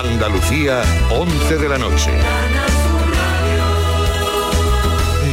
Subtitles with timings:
[0.00, 2.10] Andalucía, 11 de la noche.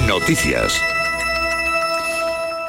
[0.06, 0.82] Noticias.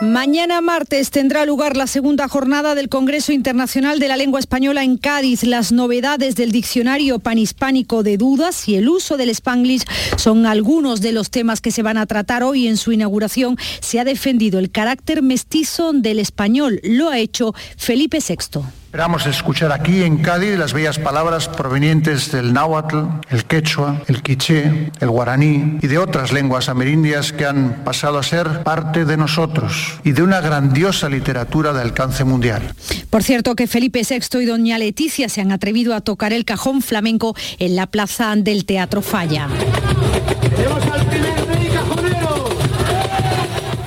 [0.01, 4.97] Mañana martes tendrá lugar la segunda jornada del Congreso Internacional de la Lengua Española en
[4.97, 5.43] Cádiz.
[5.43, 9.83] Las novedades del diccionario panhispánico de dudas y el uso del spanglish
[10.17, 13.57] son algunos de los temas que se van a tratar hoy en su inauguración.
[13.81, 16.79] Se ha defendido el carácter mestizo del español.
[16.85, 18.78] Lo ha hecho Felipe VI.
[18.89, 22.97] Esperamos escuchar aquí en Cádiz las bellas palabras provenientes del náhuatl,
[23.29, 28.23] el quechua, el quiché, el guaraní y de otras lenguas amerindias que han pasado a
[28.23, 32.75] ser parte de nosotros y de una grandiosa literatura de alcance mundial.
[33.11, 36.81] Por cierto que Felipe VI y doña Leticia se han atrevido a tocar el cajón
[36.81, 39.49] flamenco en la plaza del Teatro Falla.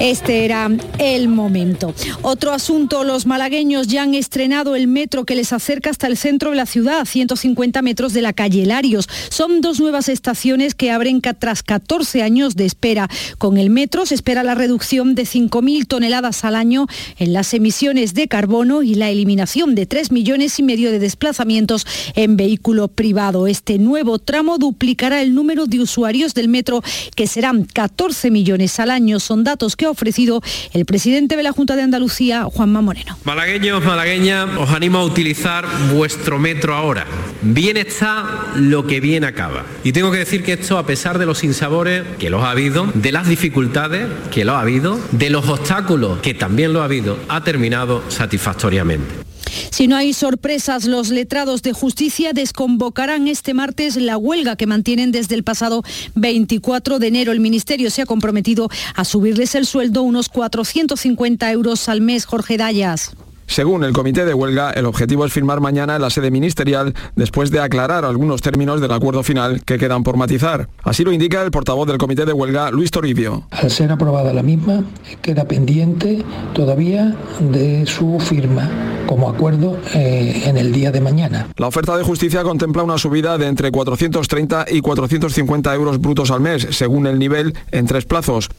[0.02, 1.94] Este era el momento.
[2.24, 6.50] Otro asunto, los malagueños ya han estrenado el metro que les acerca hasta el centro
[6.50, 9.08] de la ciudad, a 150 metros de la calle Larios.
[9.30, 13.12] Son dos nuevas estaciones que abren tras 14 años de espera.
[13.38, 16.88] Con el metro se espera la reducción de 5.000 toneladas al año
[17.20, 21.86] en las emisiones de carbono y la eliminación de 3 millones y medio de desplazamientos
[22.16, 23.46] en vehículo privado.
[23.46, 26.82] Este nuevo tramo duplicará el número de usuarios del metro,
[27.16, 29.20] que serán 14 millones al año.
[29.20, 30.42] Son datos que ofrecido
[30.74, 33.18] el presidente de la Junta de Andalucía, Juanma Moreno.
[33.24, 37.06] Malagueños, malagueñas, os animo a utilizar vuestro metro ahora.
[37.42, 39.66] Bien está lo que bien acaba.
[39.84, 42.90] Y tengo que decir que esto, a pesar de los sinsabores que los ha habido,
[42.94, 47.18] de las dificultades que lo ha habido, de los obstáculos que también lo ha habido,
[47.28, 49.31] ha terminado satisfactoriamente.
[49.70, 55.12] Si no hay sorpresas, los letrados de justicia desconvocarán este martes la huelga que mantienen
[55.12, 55.84] desde el pasado
[56.16, 57.32] 24 de enero.
[57.32, 62.26] El Ministerio se ha comprometido a subirles el sueldo unos 450 euros al mes.
[62.26, 63.12] Jorge Dayas.
[63.52, 67.52] Según el comité de huelga, el objetivo es firmar mañana en la sede ministerial después
[67.52, 70.70] de aclarar algunos términos del acuerdo final que quedan por matizar.
[70.84, 73.44] Así lo indica el portavoz del comité de huelga, Luis Toribio.
[73.52, 74.86] Al ser aprobada la misma,
[75.22, 76.24] queda pendiente
[76.54, 78.70] todavía de su firma
[79.06, 81.50] como acuerdo eh, en el día de mañana.
[81.58, 86.40] La oferta de justicia contempla una subida de entre 430 y 450 euros brutos al
[86.40, 88.50] mes, según el nivel en tres plazos.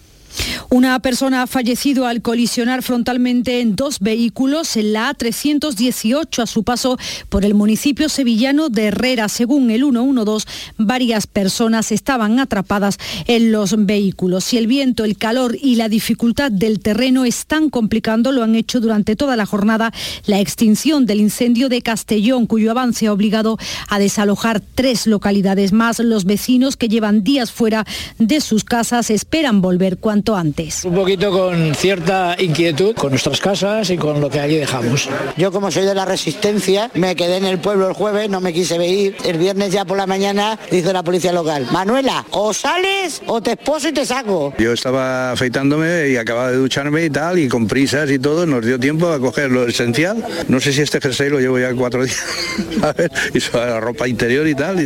[0.71, 6.63] Una persona ha fallecido al colisionar frontalmente en dos vehículos en la A318 a su
[6.63, 6.97] paso
[7.29, 9.29] por el municipio sevillano de Herrera.
[9.29, 10.47] Según el 112,
[10.79, 14.45] varias personas estaban atrapadas en los vehículos.
[14.45, 18.81] Si el viento, el calor y la dificultad del terreno están complicando, lo han hecho
[18.81, 19.93] durante toda la jornada
[20.27, 25.99] la extinción del incendio de Castellón, cuyo avance ha obligado a desalojar tres localidades más.
[25.99, 27.85] Los vecinos que llevan días fuera
[28.19, 29.99] de sus casas esperan volver
[30.31, 30.85] antes.
[30.85, 35.09] Un poquito con cierta inquietud con nuestras casas y con lo que allí dejamos.
[35.37, 38.53] Yo como soy de la resistencia, me quedé en el pueblo el jueves, no me
[38.53, 39.17] quise ir.
[39.25, 43.53] El viernes ya por la mañana dice la policía local, Manuela, o sales o te
[43.53, 44.55] esposo y te saco.
[44.59, 48.65] Yo estaba afeitándome y acababa de ducharme y tal, y con prisas y todo, nos
[48.65, 50.25] dio tiempo a coger lo esencial.
[50.49, 52.23] No sé si este jersey lo llevo ya cuatro días,
[52.83, 54.79] a ver, y la ropa interior y tal.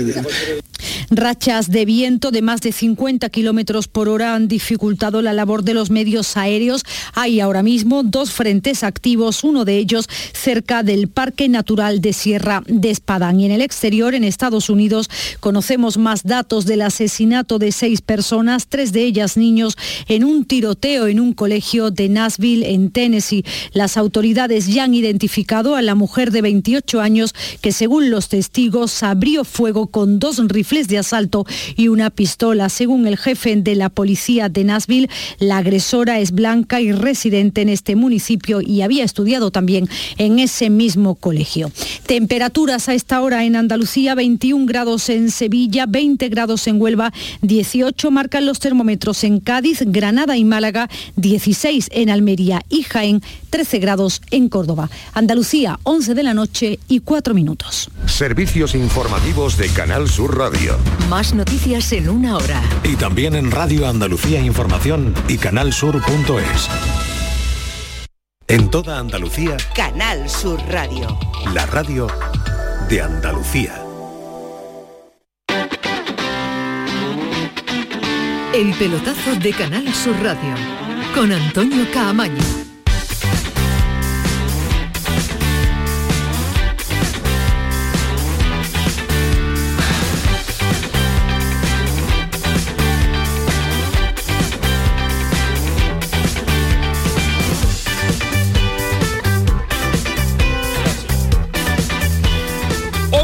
[1.10, 5.74] Rachas de viento de más de 50 kilómetros por hora han dificultado la labor de
[5.74, 6.82] los medios aéreos.
[7.14, 12.62] Hay ahora mismo dos frentes activos, uno de ellos cerca del Parque Natural de Sierra
[12.66, 13.40] de Espadán.
[13.40, 15.08] Y en el exterior, en Estados Unidos,
[15.40, 19.76] conocemos más datos del asesinato de seis personas, tres de ellas niños,
[20.08, 23.44] en un tiroteo en un colegio de Nashville, en Tennessee.
[23.72, 29.02] Las autoridades ya han identificado a la mujer de 28 años que, según los testigos,
[29.02, 32.68] abrió fuego con dos rifles de asalto y una pistola.
[32.68, 37.70] Según el jefe de la policía de Nashville, la agresora es blanca y residente en
[37.70, 39.88] este municipio y había estudiado también
[40.18, 41.72] en ese mismo colegio.
[42.06, 48.10] Temperaturas a esta hora en Andalucía, 21 grados en Sevilla, 20 grados en Huelva, 18
[48.10, 54.20] marcan los termómetros en Cádiz, Granada y Málaga, 16 en Almería y Jaén, 13 grados
[54.30, 54.90] en Córdoba.
[55.14, 57.88] Andalucía, 11 de la noche y 4 minutos.
[58.06, 60.55] Servicios informativos de Canal Sur Radio.
[61.08, 62.62] Más noticias en una hora.
[62.82, 66.68] Y también en Radio Andalucía Información y canalsur.es.
[68.48, 71.18] En toda Andalucía, Canal Sur Radio.
[71.52, 72.06] la radio
[72.88, 73.82] de Andalucía.
[78.54, 80.54] El pelotazo de Canal Sur Radio
[81.14, 82.65] con Antonio Caamaño.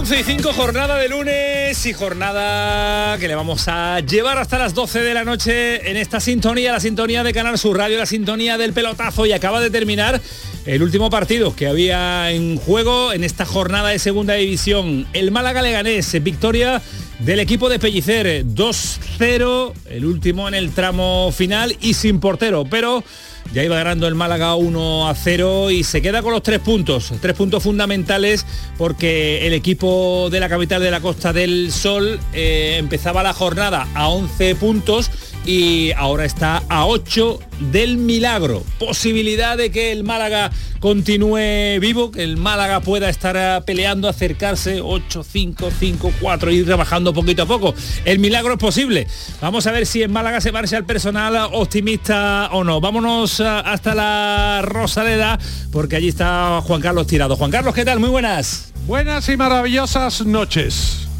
[0.02, 4.74] 11 y 5, jornada de lunes y jornada que le vamos a llevar hasta las
[4.74, 8.58] 12 de la noche en esta sintonía, la sintonía de Canal Sur Radio, la sintonía
[8.58, 10.20] del pelotazo y acaba de terminar
[10.66, 15.06] el último partido que había en juego en esta jornada de segunda división.
[15.12, 16.82] El Málaga Leganés, victoria
[17.20, 23.04] del equipo de Pellicer, 2-0, el último en el tramo final y sin portero, pero
[23.52, 27.12] ya iba ganando el Málaga 1 a 0 y se queda con los tres puntos,
[27.20, 28.46] tres puntos fundamentales
[28.78, 33.88] porque el equipo de la capital de la Costa del Sol eh, empezaba la jornada
[33.94, 35.10] a 11 puntos
[35.44, 37.38] y ahora está a 8
[37.72, 38.62] del milagro.
[38.78, 40.50] Posibilidad de que el Málaga
[40.80, 46.66] continúe vivo, que el Málaga pueda estar eh, peleando, acercarse 8, 5, 5, 4, ir
[46.66, 47.74] trabajando poquito a poco.
[48.04, 49.06] El milagro es posible.
[49.40, 52.80] Vamos a ver si en Málaga se marcha el personal optimista o no.
[52.80, 55.38] Vámonos eh, hasta la Rosaleda,
[55.70, 57.36] porque allí está Juan Carlos Tirado.
[57.36, 58.00] Juan Carlos, ¿qué tal?
[58.00, 58.72] Muy buenas.
[58.86, 61.11] Buenas y maravillosas noches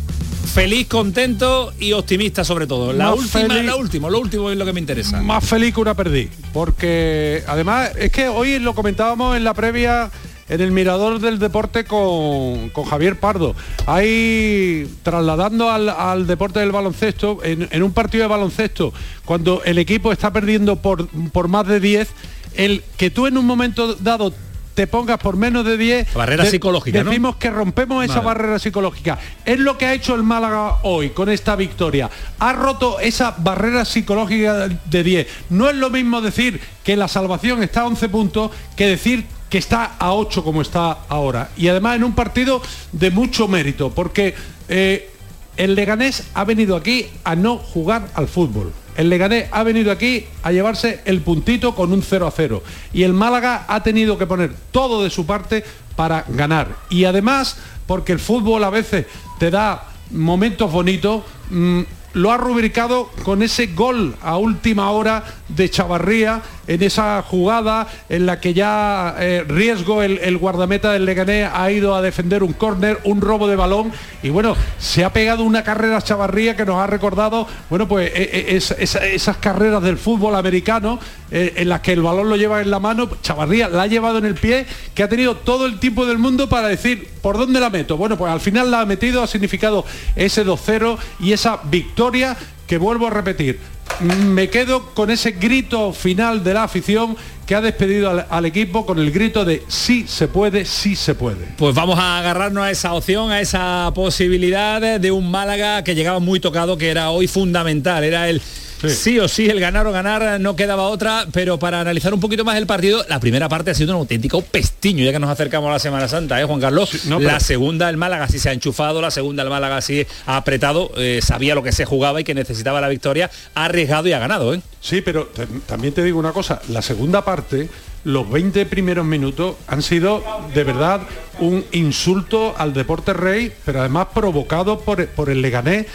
[0.44, 2.92] feliz, contento y optimista sobre todo.
[2.92, 5.22] La última, la última, lo último es lo que me interesa.
[5.22, 10.10] Más feliz que una perdí, porque además es que hoy lo comentábamos en la previa
[10.48, 13.54] en el mirador del deporte con, Javier Pardo.
[13.86, 18.92] Ahí trasladando al, deporte del baloncesto, en, un partido de baloncesto,
[19.24, 22.08] cuando el equipo está perdiendo por, por más de 10,
[22.54, 24.34] el que tú en un momento dado
[24.74, 26.14] te pongas por menos de 10.
[26.14, 27.04] Barrera psicológica.
[27.04, 29.18] Decimos que rompemos esa barrera psicológica.
[29.44, 32.10] Es lo que ha hecho el Málaga hoy con esta victoria.
[32.38, 35.26] Ha roto esa barrera psicológica de 10.
[35.50, 39.58] No es lo mismo decir que la salvación está a 11 puntos que decir que
[39.58, 41.50] está a 8 como está ahora.
[41.56, 44.34] Y además en un partido de mucho mérito, porque
[44.68, 45.10] eh,
[45.58, 48.72] el Leganés ha venido aquí a no jugar al fútbol.
[48.96, 52.62] El Leganés ha venido aquí a llevarse el puntito con un 0 a 0.
[52.92, 55.64] Y el Málaga ha tenido que poner todo de su parte
[55.96, 56.68] para ganar.
[56.90, 57.56] Y además,
[57.86, 59.06] porque el fútbol a veces
[59.38, 61.80] te da momentos bonitos, mm,
[62.14, 68.26] lo ha rubricado con ese gol a última hora de Chavarría en esa jugada en
[68.26, 73.00] la que ya eh, riesgo el, guardameta del Leganés ha ido a defender un córner,
[73.04, 73.92] un robo de balón
[74.22, 78.56] y bueno, se ha pegado una carrera Chavarría que nos ha recordado, bueno, pues eh,
[78.56, 80.98] eh, esas carreras del fútbol americano
[81.32, 84.26] en las que el balón lo lleva en la mano, Chavarría la ha llevado en
[84.26, 87.70] el pie, que ha tenido todo el tiempo del mundo para decir, ¿por dónde la
[87.70, 87.96] meto?
[87.96, 89.84] Bueno, pues al final la ha metido, ha significado
[90.14, 92.36] ese 2-0 y esa victoria
[92.66, 93.58] que vuelvo a repetir,
[94.00, 98.98] me quedo con ese grito final de la afición que ha despedido al, equipo con
[98.98, 101.46] el grito de sí se puede, sí se puede.
[101.58, 106.18] Pues vamos a agarrarnos a esa opción, a esa posibilidad de un Málaga que llegaba
[106.18, 108.40] muy tocado, que era hoy fundamental, era el
[108.88, 109.18] Sí.
[109.18, 112.56] o sí, el ganar o ganar no quedaba otra, pero para analizar un poquito más
[112.56, 115.72] el partido, la primera parte ha sido un auténtico pestiño, ya que nos acercamos a
[115.72, 117.06] la Semana Santa, ¿eh, Juan Carlos?
[117.06, 120.90] La segunda, el Málaga sí se ha enchufado, la segunda, el Málaga sí ha apretado,
[120.96, 124.18] eh, sabía lo que se jugaba y que necesitaba la victoria, ha arriesgado y ha
[124.18, 124.60] ganado, ¿eh?
[124.80, 125.30] Sí, pero
[125.66, 127.68] también te digo una cosa, la segunda parte
[128.04, 130.24] los 20 primeros minutos han sido
[130.54, 131.02] de verdad
[131.38, 135.86] un insulto al deporte rey, pero además provocado por, por el Leganés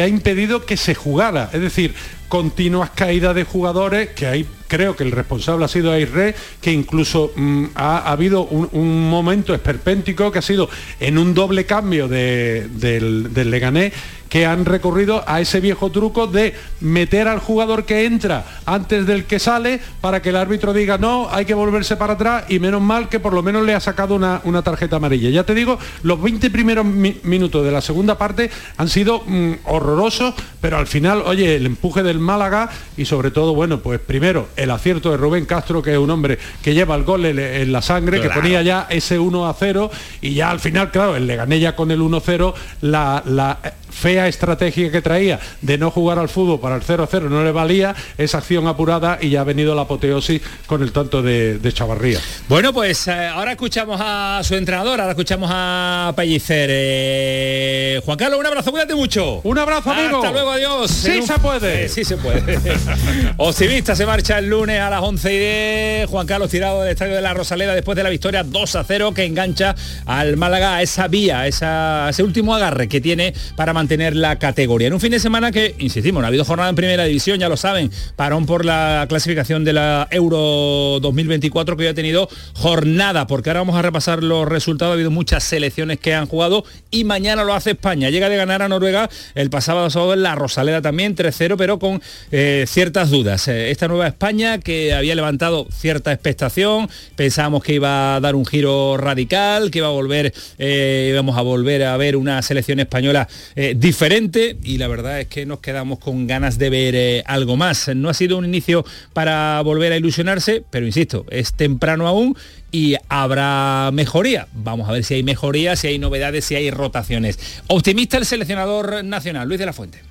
[0.00, 1.50] ha impedido que se jugara.
[1.52, 1.94] Es decir,
[2.28, 7.32] continuas caídas de jugadores, que hay, creo que el responsable ha sido Ayrre, que incluso
[7.36, 10.68] mm, ha, habido un, momento esperpéntico que ha sido
[11.00, 13.92] en un doble cambio del, del Leganés
[14.36, 16.52] que han recurrido a ese viejo truco de
[16.82, 21.30] meter al jugador que entra antes del que sale para que el árbitro diga no,
[21.30, 24.14] hay que volverse para atrás y menos mal que por lo menos le ha sacado
[24.14, 25.30] una, tarjeta amarilla.
[25.30, 30.34] Ya te digo, los 20 primeros minutos de la segunda parte han sido mm, horrorosos,
[30.60, 34.70] pero al final, oye, el empuje del Málaga y sobre todo, bueno, pues primero el
[34.70, 38.20] acierto de Rubén Castro, que es un hombre que lleva el gol en, la sangre,
[38.20, 39.90] que ponía ya ese 1 a 0
[40.20, 42.52] y ya al final, claro, el gané ya con el 1-0,
[42.82, 43.60] la, la
[43.96, 47.94] fea estrategia que traía de no jugar al fútbol para el 0-0 no le valía,
[48.18, 52.20] esa acción apurada y ya ha venido la apoteosis con el tanto de, Chavarría.
[52.48, 56.70] Bueno, pues eh, ahora escuchamos a su entrenador, ahora escuchamos a Pellicer.
[56.72, 59.40] Eh, Juan Carlos, un abrazo, cuídate mucho.
[59.42, 60.18] Un abrazo, amigo.
[60.18, 60.90] Hasta luego, adiós.
[60.90, 61.88] Sí se puede.
[61.88, 62.58] sí se puede.
[63.36, 66.10] Optimista se marcha el lunes a las 11 y 10.
[66.10, 69.12] Juan Carlos tirado del estadio de la Rosaleda después de la victoria 2 a 0
[69.12, 69.74] que engancha
[70.06, 74.36] al Málaga a esa vía, esa, ese último agarre que tiene para mantener mantener la
[74.40, 74.88] categoría.
[74.88, 77.48] En un fin de semana que, insistimos, no ha habido jornada en primera división, ya
[77.48, 83.28] lo saben, parón por la clasificación de la Euro 2024 que hoy ha tenido jornada,
[83.28, 87.04] porque ahora vamos a repasar los resultados, ha habido muchas selecciones que han jugado y
[87.04, 88.10] mañana lo hace España.
[88.10, 92.02] Llega de ganar a Noruega el pasado sábado en la Rosaleda también, 3-0, pero con
[92.32, 93.46] eh, ciertas dudas.
[93.46, 98.46] Eh, esta nueva España que había levantado cierta expectación, pensábamos que iba a dar un
[98.46, 103.28] giro radical, que iba a volver, eh, íbamos a volver a ver una selección española
[103.74, 107.88] diferente y la verdad es que nos quedamos con ganas de ver algo más.
[107.94, 112.36] No ha sido un inicio para volver a ilusionarse, pero insisto, es temprano aún
[112.70, 114.48] y habrá mejoría.
[114.52, 117.38] Vamos a ver si hay mejoría, si hay novedades, si hay rotaciones.
[117.68, 120.02] Optimista el seleccionador nacional, Luis de la Fuente.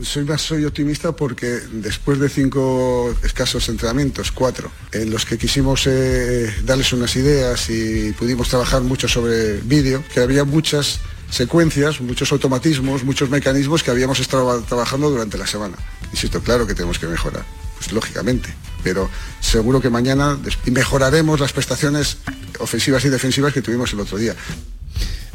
[0.00, 5.86] Soy más soy optimista porque después de cinco escasos entrenamientos, cuatro, en los que quisimos
[5.86, 11.00] eh, darles unas ideas y pudimos trabajar mucho sobre vídeo, que había muchas
[11.32, 15.76] secuencias, muchos automatismos, muchos mecanismos que habíamos estado trabajando durante la semana.
[16.12, 17.44] Insisto, claro que tenemos que mejorar,
[17.78, 19.08] pues lógicamente, pero
[19.40, 22.18] seguro que mañana mejoraremos las prestaciones
[22.58, 24.36] ofensivas y defensivas que tuvimos el otro día.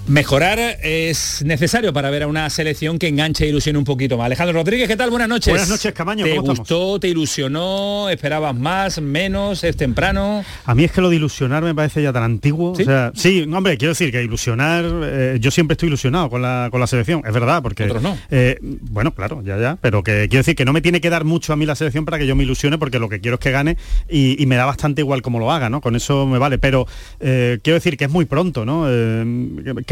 [0.07, 4.27] Mejorar es necesario para ver a una selección que enganche e ilusione un poquito más.
[4.27, 5.09] Alejandro Rodríguez, ¿qué tal?
[5.09, 5.51] Buenas noches.
[5.51, 6.23] Buenas noches, Camaño.
[6.23, 6.97] ¿Te gustó?
[6.97, 8.07] ¿Te ilusionó?
[8.07, 9.01] ¿Esperabas más?
[9.01, 9.65] ¿Menos?
[9.65, 10.45] ¿Es temprano?
[10.63, 12.73] A mí es que lo de ilusionar me parece ya tan antiguo.
[12.73, 12.83] ¿Sí?
[12.83, 16.69] O sea, sí, hombre, quiero decir que ilusionar, eh, yo siempre estoy ilusionado con la,
[16.71, 17.83] con la selección, es verdad, porque...
[17.83, 18.17] Otros no.
[18.31, 21.25] Eh, bueno, claro, ya, ya, pero que quiero decir que no me tiene que dar
[21.25, 23.41] mucho a mí la selección para que yo me ilusione, porque lo que quiero es
[23.41, 23.75] que gane
[24.09, 25.81] y, me da bastante igual como lo haga, ¿no?
[25.81, 26.87] Con eso me vale, pero
[27.19, 28.87] eh, quiero decir que es muy pronto, ¿no?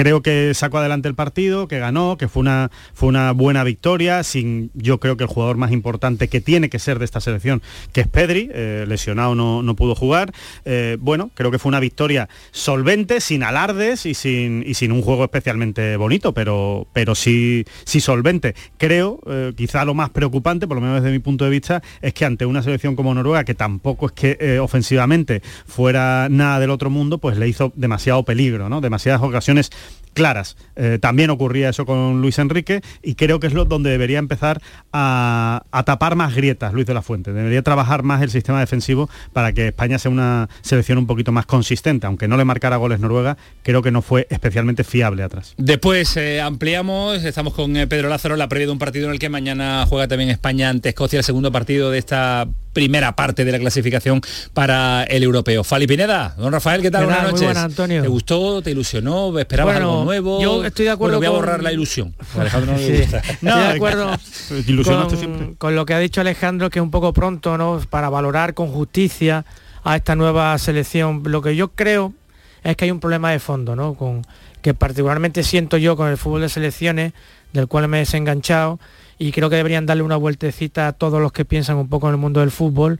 [0.06, 4.22] Creo que saco adelante el partido, que ganó, que fue una, fue una buena victoria,
[4.22, 7.64] sin yo creo que el jugador más importante que tiene que ser de esta selección,
[7.92, 10.32] que es Pedri, eh, lesionado no, no, pudo jugar.
[10.64, 15.02] Eh, bueno, creo que fue una victoria solvente, sin alardes y sin, y sin un
[15.02, 18.54] juego especialmente bonito, pero, pero sí, sí solvente.
[18.78, 22.14] Creo, eh, quizá lo más preocupante, por lo menos desde mi punto de vista, es
[22.14, 26.92] que ante una selección como Noruega, que tampoco es que ofensivamente fuera nada del otro
[26.92, 28.82] mundo, pues le hizo demasiado peligro, ¿no?
[28.82, 29.72] Demasiadas ocasiones
[30.16, 30.56] claras.
[30.75, 34.62] Eh, también ocurría eso con Luis Enrique y creo que es lo donde debería empezar
[34.92, 37.34] a, tapar más grietas Luis de la Fuente.
[37.34, 41.46] Debería trabajar más el sistema defensivo para que España sea una selección un poquito más
[41.46, 42.08] consistente.
[42.08, 45.54] Aunque no le marcara goles Noruega, creo que no fue especialmente fiable atrás.
[45.58, 49.20] Después eh, ampliamos, estamos con eh, Pedro Lázaro, la previa de un partido en el
[49.20, 53.53] que mañana juega también España ante Escocia, el segundo partido de esta primera parte de
[53.53, 54.22] la clasificación
[54.53, 55.63] para el europeo.
[55.63, 57.05] Fali Pineda, don Rafael, ¿qué tal?
[57.05, 57.58] Buenas noches.
[57.58, 58.01] Antonio.
[58.01, 58.62] ¿Te gustó?
[58.62, 59.39] ¿Te ilusionó?
[59.39, 60.41] ¿Esperabas algo nuevo?
[60.41, 61.17] Yo estoy de acuerdo.
[61.17, 62.13] Bueno, voy a borrar la ilusión.
[62.38, 63.22] Alejandro no le gusta.
[63.41, 64.12] no, de acuerdo
[64.84, 67.82] con, con, lo que ha dicho Alejandro, que es un poco pronto, ¿no?
[67.89, 69.46] Para valorar con justicia
[69.86, 71.24] a esta nueva selección.
[71.25, 72.13] Lo que yo creo
[72.62, 73.94] es que hay un problema de fondo, ¿no?
[73.94, 74.24] Con,
[74.62, 77.13] que particularmente siento yo con el fútbol de selecciones,
[77.53, 78.79] del cual me he desenganchado,
[79.18, 82.16] y creo que deberían darle una vueltecita a todos los que piensan un poco en
[82.16, 83.00] el mundo del fútbol,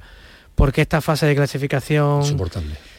[0.56, 2.24] porque esta fase de clasificación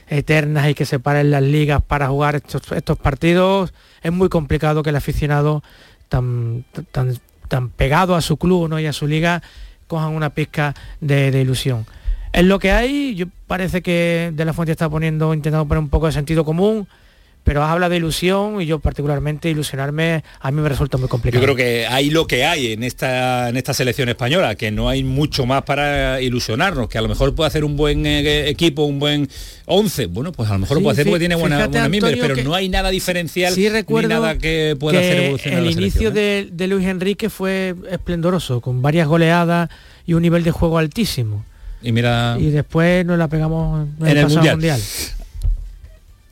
[0.09, 4.91] eterna y que separen las ligas para jugar estos, estos partidos, es muy complicado que
[4.91, 5.63] el aficionado
[6.09, 7.19] tan, tan,
[7.49, 8.79] tan pegado a su club ¿no?
[8.79, 9.43] y a su liga
[9.87, 11.87] cojan una pizca de, de ilusión.
[12.33, 15.89] Es lo que hay, yo parece que De La Fuente está poniendo, intentando poner un
[15.89, 16.87] poco de sentido común,
[17.47, 21.41] pero habla de ilusión y yo particularmente ilusionarme a mí me resulta muy complicado.
[21.41, 24.89] Yo creo que hay lo que hay en esta, en esta selección española, que no
[24.89, 28.83] hay mucho más para ilusionarnos, que a lo mejor puede hacer un buen eh, equipo,
[28.83, 29.29] un buen
[29.67, 32.53] 11, bueno, pues a lo mejor lo puede hacer porque tiene buena, buena pero no
[32.53, 36.49] hay nada diferencial sí recuerdo ni nada que pueda hacer evolucionar El inicio ¿eh?
[36.51, 39.71] de, Luis Enrique fue esplendoroso, con varias goleadas
[40.05, 41.45] y un nivel de juego altísimo.
[41.81, 42.37] Y mira.
[42.41, 44.81] Y después nos la pegamos en, el, mundial.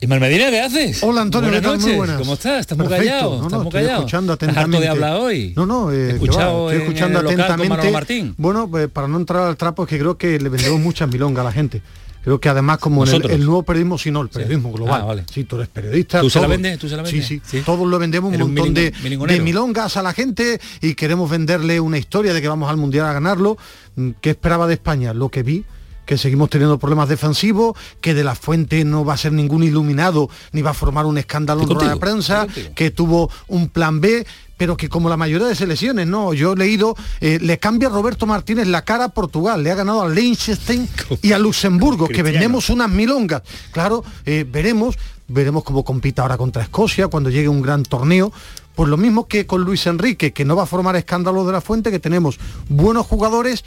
[0.01, 1.01] ¿Y Medina qué haces?
[1.03, 1.85] Hola Antonio, buenas noches.
[1.87, 2.17] Muy buenas.
[2.19, 2.59] ¿Cómo estás?
[2.59, 3.41] ¿Estás muy callado?
[3.41, 3.99] No, no, muy callado?
[3.99, 4.81] escuchando atentamente.
[4.81, 5.53] de hablar hoy?
[5.55, 7.91] No, no, eh, escuchado estoy escuchando atentamente.
[7.91, 8.35] Martín?
[8.37, 11.41] Bueno, pues para no entrar al trapo es que creo que le vendemos muchas milongas
[11.41, 11.81] a la gente.
[12.23, 15.01] Creo que además como en el, nuevo periodismo, sino el periodismo global.
[15.01, 15.23] Ah, vale.
[15.31, 16.21] Sí, tú eres periodista.
[16.21, 16.77] ¿Tú se la vendes?
[16.79, 17.25] ¿Tú se la vendes?
[17.25, 21.29] Sí, sí, Todos lo vendemos un montón de, de, milongas a la gente y queremos
[21.29, 23.57] venderle una historia de que vamos al Mundial a ganarlo.
[23.95, 25.13] Mm, ¿Qué esperaba de España?
[25.13, 25.65] Lo que vi
[26.05, 30.29] que seguimos teniendo problemas defensivos, que de la fuente no va a ser ningún iluminado
[30.51, 34.25] ni va a formar un escándalo en la prensa, que tuvo un plan B,
[34.57, 38.25] pero que como la mayoría de selecciones, no, yo he leído, eh, le cambia Roberto
[38.25, 40.87] Martínez la cara a Portugal, le ha ganado a Liechtenstein
[41.21, 43.41] y a Luxemburgo, que vendemos unas milongas.
[43.71, 44.97] Claro, eh, veremos,
[45.27, 48.31] veremos cómo compita ahora contra Escocia cuando llegue un gran torneo.
[48.75, 51.61] Pues lo mismo que con Luis Enrique, que no va a formar escándalo de la
[51.61, 53.63] fuente, que tenemos buenos jugadores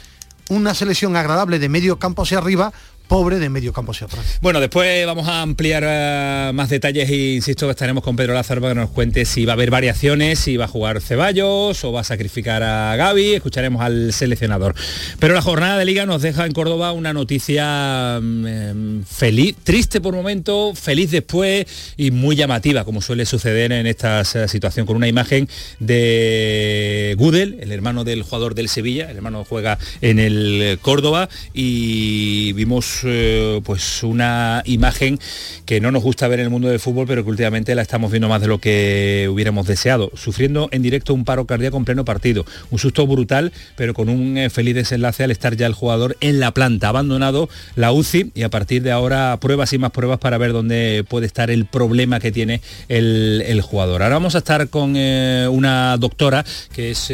[0.49, 2.73] una selección agradable de medio campo hacia arriba,
[3.09, 4.37] pobre de medio campo hacia atrás.
[4.39, 8.61] Bueno, después vamos a ampliar uh, más detalles e insisto que estaremos con Pedro Lázaro
[8.61, 11.91] para que nos cuente si va a haber variaciones, si va a jugar Ceballos o
[11.91, 14.75] va a sacrificar a Gaby, escucharemos al seleccionador.
[15.17, 20.13] Pero la jornada de liga nos deja en Córdoba una noticia um, feliz, triste por
[20.13, 21.65] momento, feliz después
[21.97, 25.49] y muy llamativa, como suele suceder en esta situación, con una imagen
[25.79, 32.53] de Gudel, el hermano del jugador del Sevilla, el hermano juega en el Córdoba y
[32.53, 35.19] vimos eh, pues una imagen
[35.65, 38.11] que no nos gusta ver en el mundo del fútbol, pero que últimamente la estamos
[38.11, 42.05] viendo más de lo que hubiéramos deseado, sufriendo en directo un paro cardíaco en pleno
[42.05, 46.17] partido, un susto brutal, pero con un eh, feliz desenlace al estar ya el jugador
[46.21, 50.19] en la planta, abandonado la UCI y a partir de ahora pruebas y más pruebas
[50.19, 54.01] para ver dónde puede estar el problema que tiene el, jugador.
[54.01, 57.11] Ahora vamos a estar con eh, una doctora que es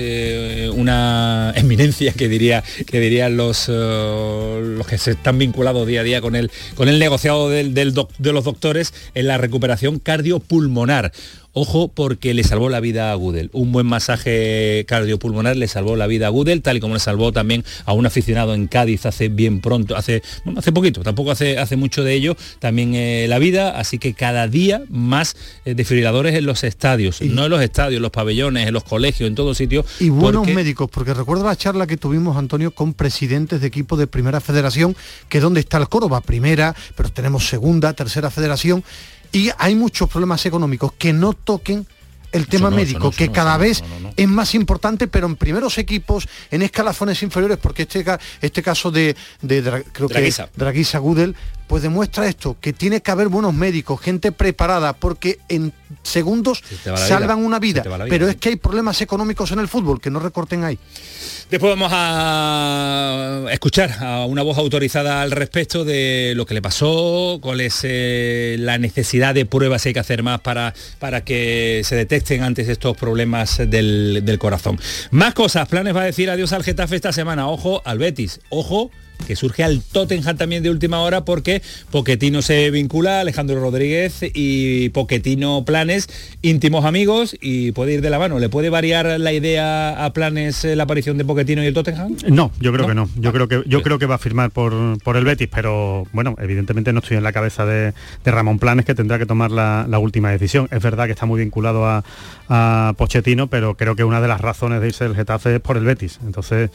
[0.74, 6.22] una eminencia que diría que dirían los, los que se están vinculados día a día
[6.22, 7.86] con el, con el negociado de
[8.32, 11.12] los doctores en la recuperación cardiopulmonar.
[11.58, 13.50] Ojo porque le salvó la vida a Gudel.
[13.54, 17.32] Un buen masaje cardiopulmonar le salvó la vida a Gudel, tal y como le salvó
[17.32, 20.22] también a un aficionado en Cádiz hace bien pronto, hace,
[20.58, 23.80] hace poquito, tampoco hace, hace mucho de ello, también eh, la vida.
[23.80, 28.02] Así que cada día más eh, desfibriladores en los estadios, no en los estadios, en
[28.02, 29.86] los pabellones, en los colegios, en todo sitio.
[30.02, 34.08] Y buenos médicos, porque recuerdo la charla que tuvimos, Antonio, con presidentes de equipos de
[34.08, 34.94] primera federación,
[35.30, 38.84] que donde está el Córdoba, primera, pero tenemos segunda, tercera federación
[39.36, 41.86] y hay muchos problemas económicos que no toquen
[42.32, 43.84] el tema médico, que cada vez
[44.16, 48.06] es más importante, pero en primeros equipos, en escalafones inferiores, porque este,
[48.42, 49.16] este caso de,
[49.92, 50.48] creo Draguisa.
[50.48, 51.36] que Draguisa Gudel,
[51.68, 56.64] pues demuestra esto, que tiene que haber buenos médicos, gente preparada, porque en segundos
[56.96, 60.64] salvan una vida, pero es que hay problemas económicos en el fútbol, que no recorten
[60.64, 60.78] ahí.
[61.50, 67.40] Después vamos a escuchar a una voz autorizada al respecto de lo que le pasó,
[67.42, 71.82] cuál es eh, la necesidad de pruebas que hay que hacer más para, para que
[71.84, 74.80] se detecten antes estos problemas del, del corazón.
[75.12, 78.92] Más cosas, planes va a decir adiós al Getafe esta semana, ojo al Betis, ojo
[79.28, 84.90] que surge al Tottenham también de última hora porque Poquetino se vincula, Alejandro Rodríguez y
[84.90, 86.10] Poquetino Planes,
[86.42, 88.40] íntimos amigos y puede ir de la mano.
[88.40, 92.16] ¿Le puede variar la idea a Planes eh, la aparición de Poquetino y el Tottenham?
[92.30, 93.10] No, yo creo que no.
[93.18, 96.36] Yo creo que yo creo que va a firmar por, por el Betis, pero bueno,
[96.40, 97.94] evidentemente no estoy en la cabeza de,
[98.26, 100.68] Ramón Planes que tendrá que tomar la, última decisión.
[100.72, 102.04] Es verdad que está muy vinculado a,
[102.50, 105.78] a Pochettino, pero creo que una de las razones de irse el Getafe es por
[105.78, 106.20] el Betis.
[106.26, 106.70] Entonces,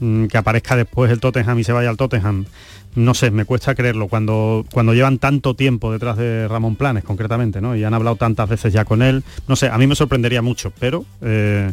[0.00, 2.46] que aparezca después el Tottenham y se vaya al Tottenham,
[2.94, 7.60] no sé, me cuesta creerlo cuando, cuando llevan tanto tiempo detrás de Ramón Planes, concretamente,
[7.60, 7.76] ¿no?
[7.76, 9.22] Y han hablado tantas veces ya con él.
[9.48, 11.04] No sé, a mí me sorprendería mucho, pero...
[11.22, 11.72] Eh,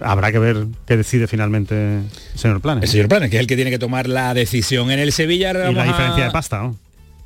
[0.00, 2.84] habrá que ver qué decide finalmente el señor Planes.
[2.84, 5.50] El señor Planes, que es el que tiene que tomar la decisión en el Sevilla.
[5.50, 6.76] Y la diferencia de pasta, ¿no?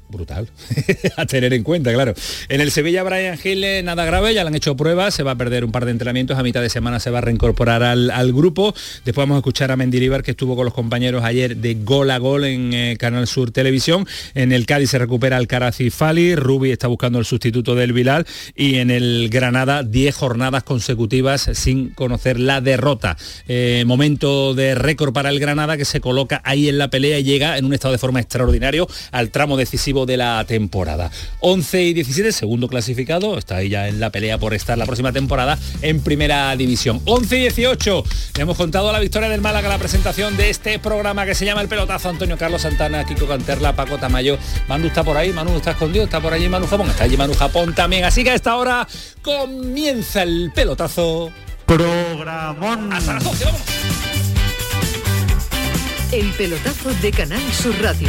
[0.09, 0.49] Brutal
[1.17, 2.15] a tener en cuenta, claro.
[2.49, 5.33] En el Sevilla Brian Hill eh, nada grave, ya le han hecho pruebas, se va
[5.33, 8.33] a perder un par de entrenamientos, a mitad de semana se va a reincorporar al,
[8.33, 8.75] grupo.
[9.05, 12.19] Después vamos a escuchar a Mendilibar que estuvo con los compañeros ayer de gol a
[12.19, 14.07] gol en eh, Canal Sur Televisión.
[14.35, 18.27] En el Cádiz se recupera Alcaraz y Fali, Rubi está buscando el sustituto del Vilal
[18.55, 23.17] y en el Granada 10 jornadas consecutivas sin conocer la derrota.
[23.49, 27.25] Eh, momento de récord para el Granada que se coloca ahí en la pelea y
[27.25, 31.11] llega en un estado de forma extraordinario al tramo decisivo de la temporada.
[31.41, 35.13] 11 y 17, segundo clasificado, está ahí ya en la pelea por estar la próxima
[35.13, 37.01] temporada en primera división.
[37.07, 38.05] 11 y 18,
[38.35, 41.63] le hemos contado la victoria del Málaga, la presentación de este programa que se llama
[41.63, 44.37] El Pelotazo, Antonio Carlos Santana, Kiko Canterla, Paco Tamayo,
[44.69, 47.35] Manu está por ahí, Manu está escondido, está por allí Manu Japón, está allí Manu
[47.35, 48.87] Japón también, así que a esta hora
[49.23, 51.31] comienza el pelotazo.
[51.67, 52.93] Programón.
[52.93, 53.61] Hasta las 12, vamos.
[56.13, 58.09] El pelotazo de Canal Sur Radio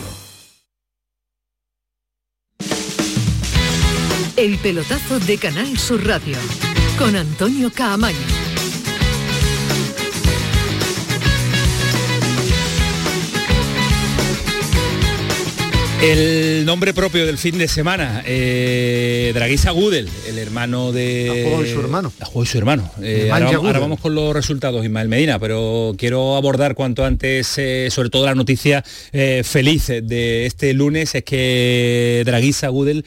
[4.38, 6.38] El pelotazo de Canal Sur Radio,
[7.00, 8.16] con Antonio Caamaño.
[16.06, 21.30] El nombre propio del fin de semana, eh, Draguisa Gudel, el hermano de...
[21.32, 22.14] A juego de su hermano.
[22.20, 22.92] A juego de su hermano.
[23.02, 27.58] Eh, ahora, vamos, ahora vamos con los resultados, Ismael Medina, pero quiero abordar cuanto antes,
[27.58, 33.04] eh, sobre todo la noticia eh, feliz de este lunes, es que Draguisa Gudel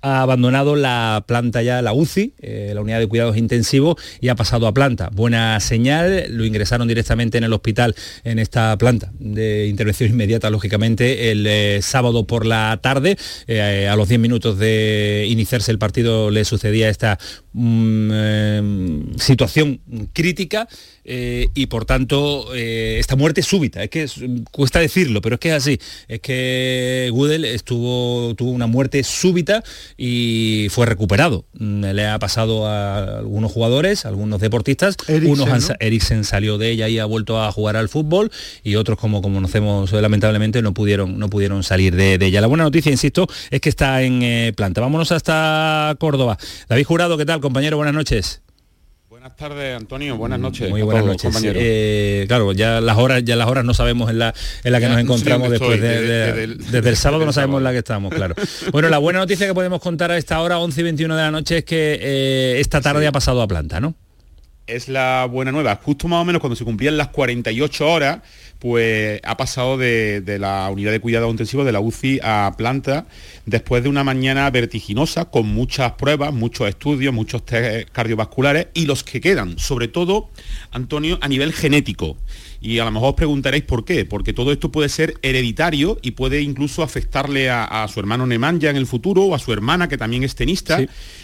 [0.00, 4.34] ha abandonado la planta ya, la UCI, eh, la unidad de cuidados intensivos, y ha
[4.34, 5.10] pasado a planta.
[5.12, 11.30] Buena señal, lo ingresaron directamente en el hospital, en esta planta de intervención inmediata, lógicamente,
[11.30, 13.16] el eh, sábado por la tarde.
[13.46, 17.18] Eh, a los 10 minutos de iniciarse el partido le sucedía esta
[17.52, 19.80] mm, situación
[20.12, 20.68] crítica
[21.04, 24.20] y por tanto esta muerte súbita, es que es-
[24.52, 29.64] cuesta decirlo, pero es que es así, es que Gudel estuvo, tuvo una muerte súbita
[29.96, 31.44] y fue recuperado.
[31.54, 35.60] Mm, Le ha pasado a algunos jugadores, a algunos deportistas, Eriksen, unos han, ¿no?
[35.60, 38.30] sa- Eriksen salió de ella y ha vuelto a jugar al fútbol
[38.62, 42.40] y otros como, como conocemos lamentablemente no pudieron, no pudieron salir de, de ella.
[42.40, 44.80] La buena noticia, insisto, es que está en eh, planta.
[44.80, 46.38] Vámonos hasta Córdoba.
[46.68, 47.76] David Jurado, ¿qué tal compañero?
[47.76, 48.42] Buenas noches.
[49.22, 50.16] Buenas tardes, Antonio.
[50.16, 50.68] Buenas noches.
[50.68, 51.22] Muy buenas todos, noches.
[51.32, 51.62] compañeros.
[51.64, 54.82] Eh, claro, ya las horas, ya las horas no sabemos en la, en la que
[54.86, 57.70] Ya nos encontramos después de, de- desde el- desde el sábado no sabemos en la
[57.70, 58.34] que estamos, claro.
[58.72, 61.30] Bueno, la buena noticia que podemos contar a esta hora, 11 y 21 de la
[61.30, 63.94] noche, es que eh, esta tarde ha pasado a planta, ¿no?
[64.66, 65.78] Es la buena nueva.
[65.80, 68.18] Justo más o menos cuando se cumplían las 48 horas,
[68.62, 73.06] pues ha pasado de, de la unidad de cuidado intensivo de la UCI a planta
[73.44, 79.02] después de una mañana vertiginosa con muchas pruebas, muchos estudios, muchos test cardiovasculares y los
[79.02, 80.30] que quedan, sobre todo,
[80.70, 82.16] Antonio, a nivel genético.
[82.60, 86.12] Y a lo mejor os preguntaréis por qué, porque todo esto puede ser hereditario y
[86.12, 89.88] puede incluso afectarle a, a su hermano Nemanja en el futuro o a su hermana
[89.88, 90.78] que también es tenista.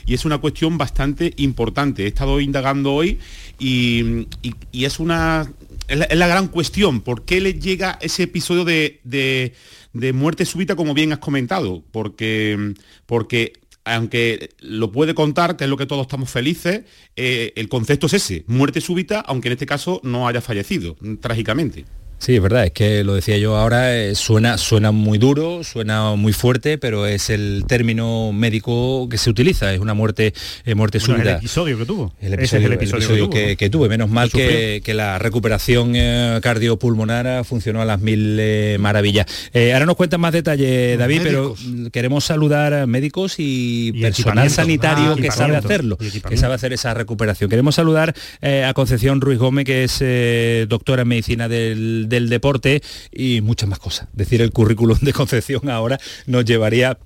[0.05, 2.03] Y es una cuestión bastante importante.
[2.03, 3.21] He estado indagando hoy
[3.61, 5.49] y, y- y es una
[5.89, 7.01] es la, gran cuestión.
[7.01, 11.83] ¿Por qué le llega ese episodio de, de- muerte súbita, como bien has comentado?
[11.91, 12.75] Porque,
[13.07, 16.83] porque aunque lo puede contar, que es lo que todos estamos felices,
[17.17, 21.87] eh, el concepto es ese, muerte súbita, aunque en este caso no haya fallecido, trágicamente.
[22.19, 26.17] Sí, es verdad, es que lo decía yo ahora, eh, suena, suena muy duro, suena
[26.17, 30.99] muy fuerte, pero es el término médico que se utiliza, es una muerte, eh, muerte
[30.99, 31.31] Bueno, súbita.
[31.31, 32.13] el episodio que tuvo.
[32.21, 33.57] El Ese es episodio, el episodio episodio que tuvo, que, ¿no?
[33.57, 33.89] que tuve.
[33.89, 38.41] Menos mal Que la recuperación eh, cardiopulmonar funcionó a las mil
[38.81, 39.27] maravillas.
[39.55, 41.55] Ahora nos cuentan más detalles, David, pero
[41.93, 46.95] queremos saludar a médicos y, personal sanitario Ah, que sabe hacerlo, que sabe hacer esa
[46.95, 47.49] recuperación.
[47.49, 53.41] Queremos saludar a Concepción Ruiz Gómez, que es doctora en medicina del, del deporte y
[53.41, 54.09] muchas más cosas.
[54.13, 56.99] Decir el currículum de Concepción ahora nos llevaría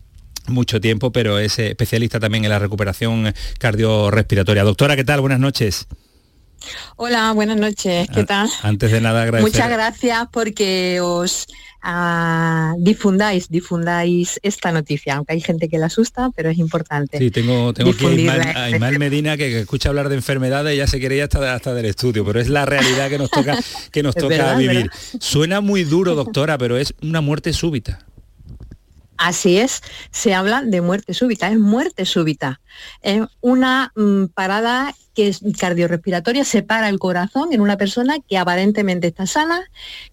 [0.48, 4.64] mucho tiempo, pero es especialista también en la recuperación cardiorrespiratoria.
[4.64, 5.20] Doctora, ¿qué tal?
[5.20, 5.86] Buenas noches.
[6.96, 8.08] Hola, buenas noches.
[8.14, 8.48] ¿Qué tal?
[8.62, 9.52] Antes de nada, agradecer.
[9.52, 11.46] Muchas gracias porque os
[11.82, 17.18] ah, difundáis, difundáis esta noticia, aunque hay gente que la asusta, pero es importante.
[17.18, 18.70] Sí, tengo, tengo aquí a.
[18.70, 21.54] Ismael, a Medina que, que escucha hablar de enfermedades y ya se quiere ir hasta,
[21.54, 23.58] hasta del estudio, pero es la realidad que nos toca,
[23.90, 24.76] que nos toca verdad, vivir.
[24.76, 24.92] verdad.
[25.20, 27.98] Suena muy duro, doctora, pero es una muerte súbita.
[29.22, 32.60] Así es, se habla de muerte súbita, es muerte súbita.
[33.02, 38.36] Es una mm, parada que es cardiorrespiratoria, se para el corazón en una persona que
[38.36, 39.62] aparentemente está sana,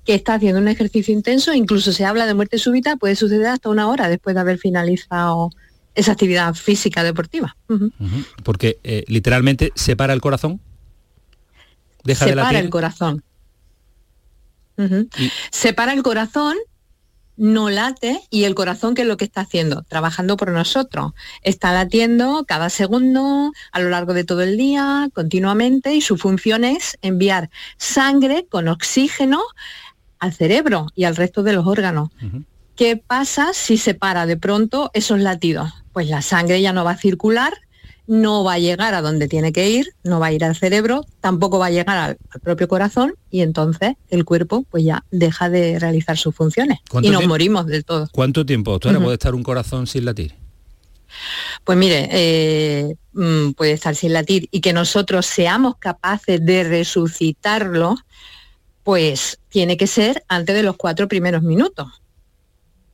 [0.05, 3.69] que está haciendo un ejercicio intenso, incluso se habla de muerte súbita, puede suceder hasta
[3.69, 5.49] una hora después de haber finalizado
[5.95, 7.57] esa actividad física deportiva.
[8.43, 10.61] Porque eh, literalmente se para el corazón.
[12.03, 12.59] Deja se de latir.
[12.59, 13.23] el corazón.
[14.77, 15.09] Ujú.
[15.49, 16.57] Se para el corazón,
[17.39, 21.13] no late y el corazón qué es lo que está haciendo, trabajando por nosotros.
[21.41, 26.63] Está latiendo cada segundo, a lo largo de todo el día, continuamente, y su función
[26.63, 29.41] es enviar sangre con oxígeno
[30.19, 32.09] al cerebro y al resto de los órganos.
[32.75, 35.71] ¿Qué pasa si se para de pronto esos latidos?
[35.93, 37.53] Pues la sangre ya no va a circular
[38.09, 41.05] no va a llegar a donde tiene que ir, no va a ir al cerebro,
[41.21, 45.77] tampoco va a llegar al, propio corazón y entonces el cuerpo pues ya deja de
[45.77, 48.09] realizar sus funciones y nos morimos del todo.
[48.11, 50.33] ¿Cuánto tiempo, doctora, puede estar un corazón sin latir?
[51.63, 57.95] Pues mire, eh, mm, puede estar sin latir y que nosotros seamos capaces de resucitarlo,
[58.81, 62.01] pues tiene que ser antes de los cuatro primeros minutos.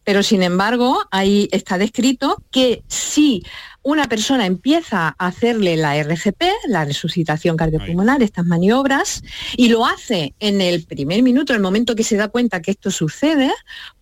[0.06, 3.44] Pero sin embargo, ahí está descrito que si
[3.82, 9.24] una persona empieza a hacerle la RCP, la resucitación cardiopulmonar, estas maniobras,
[9.58, 12.92] y lo hace en el primer minuto, el momento que se da cuenta que esto
[12.92, 13.52] sucede,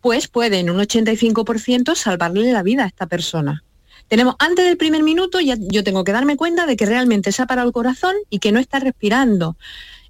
[0.01, 3.63] pues puede en un 85% salvarle la vida a esta persona.
[4.09, 7.41] Tenemos antes del primer minuto, ya yo tengo que darme cuenta de que realmente se
[7.41, 9.57] ha parado el corazón y que no está respirando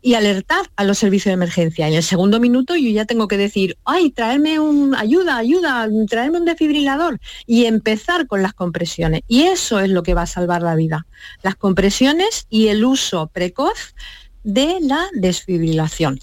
[0.04, 1.88] y alertar a los servicios de emergencia.
[1.88, 6.39] En el segundo minuto yo ya tengo que decir, ay, traerme un ayuda, ayuda, traerme
[6.39, 9.22] un desfibrilador y empezar con las compresiones.
[9.28, 11.08] Y eso es lo que va a salvar la vida.
[11.42, 13.96] Las compresiones y el uso precoz
[14.44, 16.20] de la desfibrilación.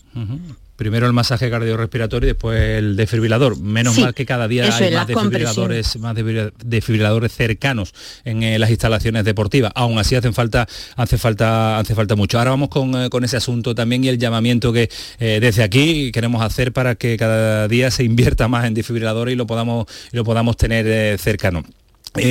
[0.80, 3.60] Primero el masaje cardiorrespiratorio y después el desfibrilador.
[3.60, 6.16] Menos mal que cada día hay más desfibriladores, más
[6.64, 7.92] desfibriladores cercanos
[8.24, 9.72] en eh, las instalaciones deportivas.
[9.74, 10.66] Aún así hacen falta,
[10.96, 12.38] hace falta, hace falta mucho.
[12.38, 14.88] Ahora vamos con, eh, ese asunto también y el llamamiento que
[15.18, 19.36] eh, desde aquí queremos hacer para que cada día se invierta más en desfibriladores y
[19.36, 21.62] lo podamos, y lo podamos tener cercano.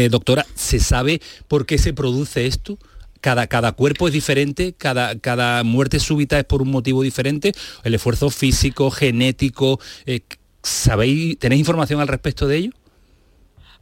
[0.10, 2.80] doctora, ¿se sabe por qué se produce esto?
[3.21, 7.53] Cada, cada cuerpo es diferente, cada, cada muerte súbita es por un motivo diferente,
[7.84, 10.21] el esfuerzo físico, genético, eh,
[10.63, 12.71] ¿sabéis, tenéis información al respecto de ello?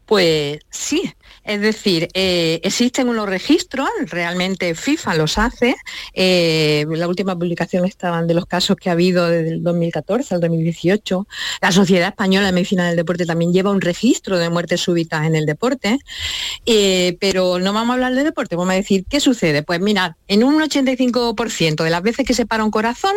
[0.06, 1.14] Pues sí,
[1.48, 5.78] es decir, eh, existen unos registros, realmente FIFA los hace,
[6.14, 10.42] eh, la última publicación estaban de los casos que ha habido desde el 2014 al
[10.42, 11.26] 2018.
[11.62, 15.36] La Sociedad Española de Medicina del Deporte también lleva un registro de muertes súbitas en
[15.36, 16.00] el deporte,
[16.66, 19.64] eh, pero no vamos a hablar de deporte, vamos a decir, ¿qué sucede?
[19.64, 23.16] Pues mirad, en un 85% de las veces que se para un corazón,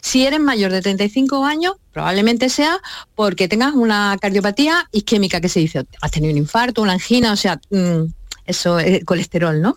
[0.00, 2.78] si eres mayor de 35 años, probablemente sea
[3.14, 7.36] porque tengas una cardiopatía isquémica, que se dice, has tenido un infarto, una angina, o
[7.36, 8.04] sea, mm,
[8.46, 9.76] eso es colesterol, ¿no?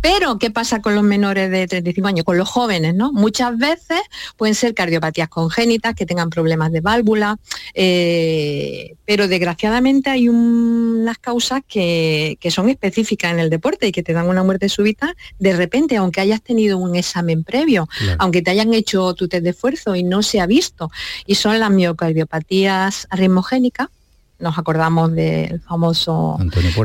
[0.00, 2.24] Pero, ¿qué pasa con los menores de 35 años?
[2.24, 3.12] Con los jóvenes, ¿no?
[3.12, 4.00] Muchas veces
[4.36, 7.38] pueden ser cardiopatías congénitas, que tengan problemas de válvula,
[7.74, 14.12] eh, pero desgraciadamente hay unas causas que, son específicas en el deporte y que te
[14.12, 18.72] dan una muerte súbita de repente, aunque hayas tenido un examen previo, aunque te hayan
[18.72, 20.90] hecho tu test de esfuerzo y no se ha visto,
[21.26, 23.88] y son las miocardiopatías arritmogénicas,
[24.38, 26.38] nos acordamos del famoso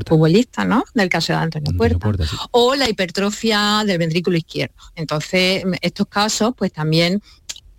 [0.07, 0.83] futbolista, ¿no?
[0.93, 2.09] Del caso de Antonio, Puerta.
[2.51, 4.75] O la hipertrofia del ventrículo izquierdo.
[4.95, 7.21] Entonces, estos casos, pues también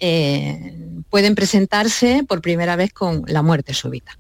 [0.05, 0.75] eh,
[1.11, 4.19] pueden presentarse por primera vez con la muerte súbita.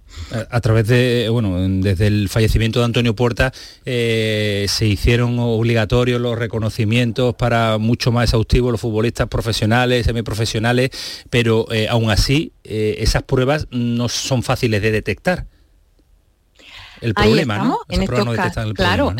[0.48, 3.52] A, través de, bueno, desde el fallecimiento de Antonio Puerta
[3.84, 10.90] eh, se hicieron obligatorios los reconocimientos para mucho más exhaustivos los futbolistas profesionales, semiprofesionales,
[11.30, 15.46] pero eh, aún así esas pruebas no son fáciles de detectar.
[17.00, 17.80] El problema, ¿no?
[17.88, 19.12] En estos casos, claro,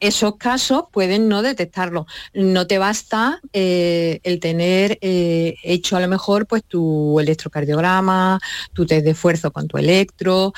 [0.00, 2.06] esos casos pueden no detectarlo.
[2.32, 8.40] No te basta eh, el tener eh, hecho a lo mejor pues tu electrocardiograma,
[8.72, 10.52] tu test de esfuerzo con tu electro,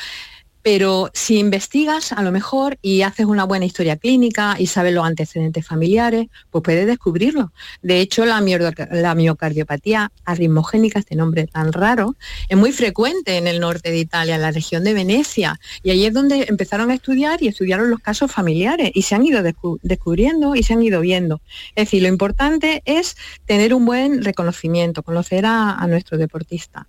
[0.62, 5.04] pero si investigas a lo mejor y haces una buena historia clínica y sabes los
[5.04, 7.52] antecedentes familiares, pues puedes descubrirlo.
[7.82, 12.14] De hecho, la, miocardiopatía arritmogénica, este nombre tan raro,
[12.48, 16.06] es muy frecuente en el norte de Italia, en la región de Venecia, y ahí
[16.06, 19.42] es donde empezaron a estudiar y estudiaron los casos familiares y se han ido
[19.82, 21.40] descubriendo y se han ido viendo.
[21.74, 26.86] Es decir, lo importante es tener un buen reconocimiento, conocer a, a nuestros deportistas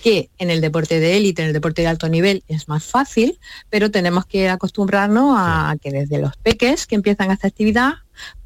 [0.00, 3.38] que en el deporte de élite, en el deporte de alto nivel es más fácil,
[3.70, 7.94] pero tenemos que acostumbrarnos a que desde los peques que empiezan a hacer actividad,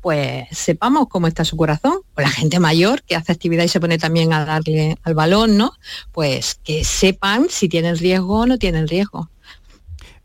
[0.00, 2.00] pues sepamos cómo está su corazón.
[2.14, 5.56] O la gente mayor que hace actividad y se pone también a darle al balón,
[5.56, 5.72] ¿no?
[6.12, 9.30] Pues que sepan si tienen riesgo o no tienen riesgo.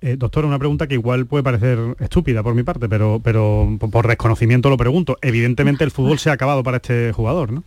[0.02, 4.08] Eh, doctor, una pregunta que igual puede parecer estúpida por mi parte, pero, pero por
[4.08, 5.18] desconocimiento lo pregunto.
[5.22, 7.64] Evidentemente el fútbol se ha acabado para este jugador, ¿no?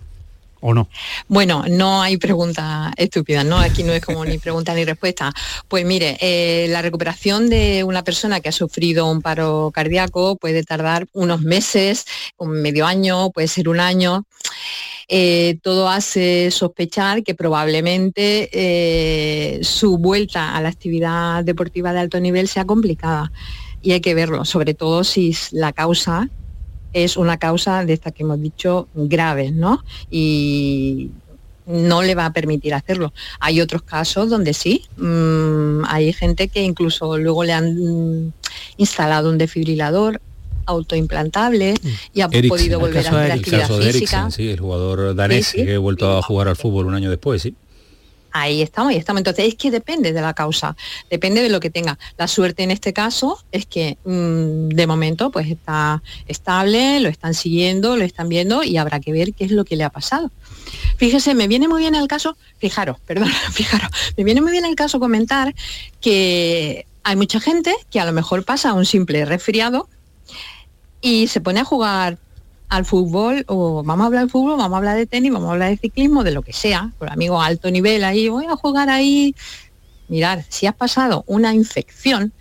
[0.67, 0.89] ¿O no?
[1.29, 3.59] Bueno, no hay pregunta estúpida, ¿no?
[3.59, 5.31] Aquí no es como ni pregunta ni respuesta.
[5.69, 10.63] Pues mire, eh, la recuperación de una persona que ha sufrido un paro cardíaco puede
[10.63, 12.07] tardar unos meses,
[12.39, 14.25] un medio año, puede ser un año.
[15.07, 22.19] Eh, todo hace sospechar que probablemente eh, su vuelta a la actividad deportiva de alto
[22.21, 23.31] nivel sea complicada.
[23.83, 26.31] Y hay que verlo, sobre todo si la causa
[26.95, 29.85] es una causa de esta que hemos dicho graves, ¿no?
[30.11, 31.11] Y
[31.67, 33.13] no le va a permitir hacerlo.
[33.41, 38.33] Hay otros casos donde sí, mm, hay gente que incluso luego le han
[38.77, 40.21] instalado un desfibrilador
[40.67, 41.75] autoimplantable
[42.15, 44.31] y ha podido volver a hacer actividad física.
[44.31, 47.55] sí, el jugador danés que ha vuelto a jugar al fútbol un año después, sí.
[48.37, 49.21] Ahí estamos, ahí estamos.
[49.21, 50.77] Entonces es que depende de la causa,
[51.09, 52.01] depende de lo que tenga.
[52.19, 57.35] La suerte en este caso es que mm, de momento pues está estable, lo están
[57.35, 60.33] siguiendo, lo están viendo y habrá que ver qué es lo que le ha pasado.
[60.97, 64.75] Fíjese, me viene muy bien el caso, fijaros, perdón, fijaros, me viene muy bien el
[64.75, 65.55] caso comentar
[66.01, 69.89] que hay mucha gente que a lo mejor pasa un simple resfriado
[71.01, 72.19] y se pone a jugar
[72.77, 75.53] al fútbol o vamos a hablar de fútbol, vamos a hablar de tenis, vamos a
[75.53, 78.91] hablar de ciclismo, de lo que sea, por amigos alto nivel ahí, voy a jugar
[78.91, 79.35] ahí.
[80.09, 82.33] Mirar, si has pasado una infección,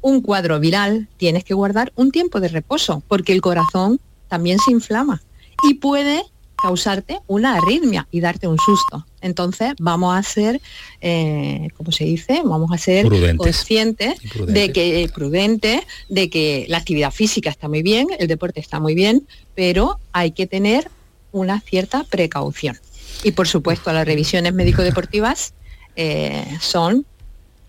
[0.00, 4.70] un cuadro viral, tienes que guardar un tiempo de reposo, porque el corazón también se
[4.70, 5.22] inflama
[5.68, 6.24] y puede
[6.66, 9.06] causarte una arritmia y darte un susto.
[9.20, 10.60] Entonces vamos a ser,
[11.00, 17.12] eh, como se dice, vamos a ser conscientes de que prudente, de que la actividad
[17.12, 20.90] física está muy bien, el deporte está muy bien, pero hay que tener
[21.30, 22.76] una cierta precaución.
[23.22, 25.54] Y por supuesto las revisiones médico-deportivas
[25.94, 27.06] eh, son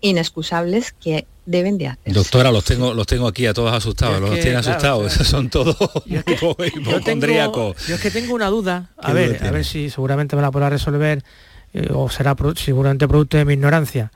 [0.00, 2.12] inexcusables que deben de hacer.
[2.12, 5.76] Doctora, los tengo, los tengo aquí a todos asustados, los tienen asustados, esos son todos
[6.06, 6.22] yo,
[7.94, 11.24] es que tengo una duda, a ver, a ver si seguramente me la podrá resolver
[11.72, 14.12] eh, o será seguramente producto de mi ignorancia.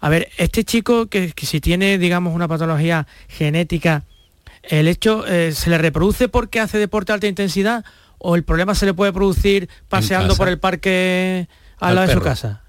[0.00, 4.04] A ver, este chico que, si tiene, digamos, una patología genética,
[4.62, 7.84] ¿el hecho eh, se le reproduce porque hace deporte de alta intensidad
[8.18, 11.48] o el problema se le puede producir paseando por el parque
[11.80, 12.65] al, lado de su casa?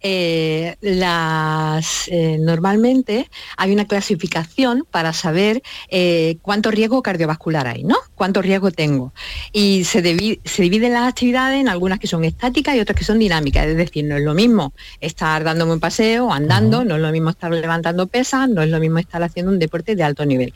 [0.00, 7.96] Eh, las, eh, normalmente hay una clasificación para saber eh, cuánto riesgo cardiovascular hay, ¿no?
[8.14, 9.12] Cuánto riesgo tengo.
[9.52, 10.00] Y se,
[10.44, 13.66] se dividen las actividades en algunas que son estáticas y otras que son dinámicas.
[13.66, 17.30] Es decir, no es lo mismo estar dándome un paseo, andando, no es lo mismo
[17.30, 20.52] estar levantando pesas, no es lo mismo estar haciendo un deporte de alto nivel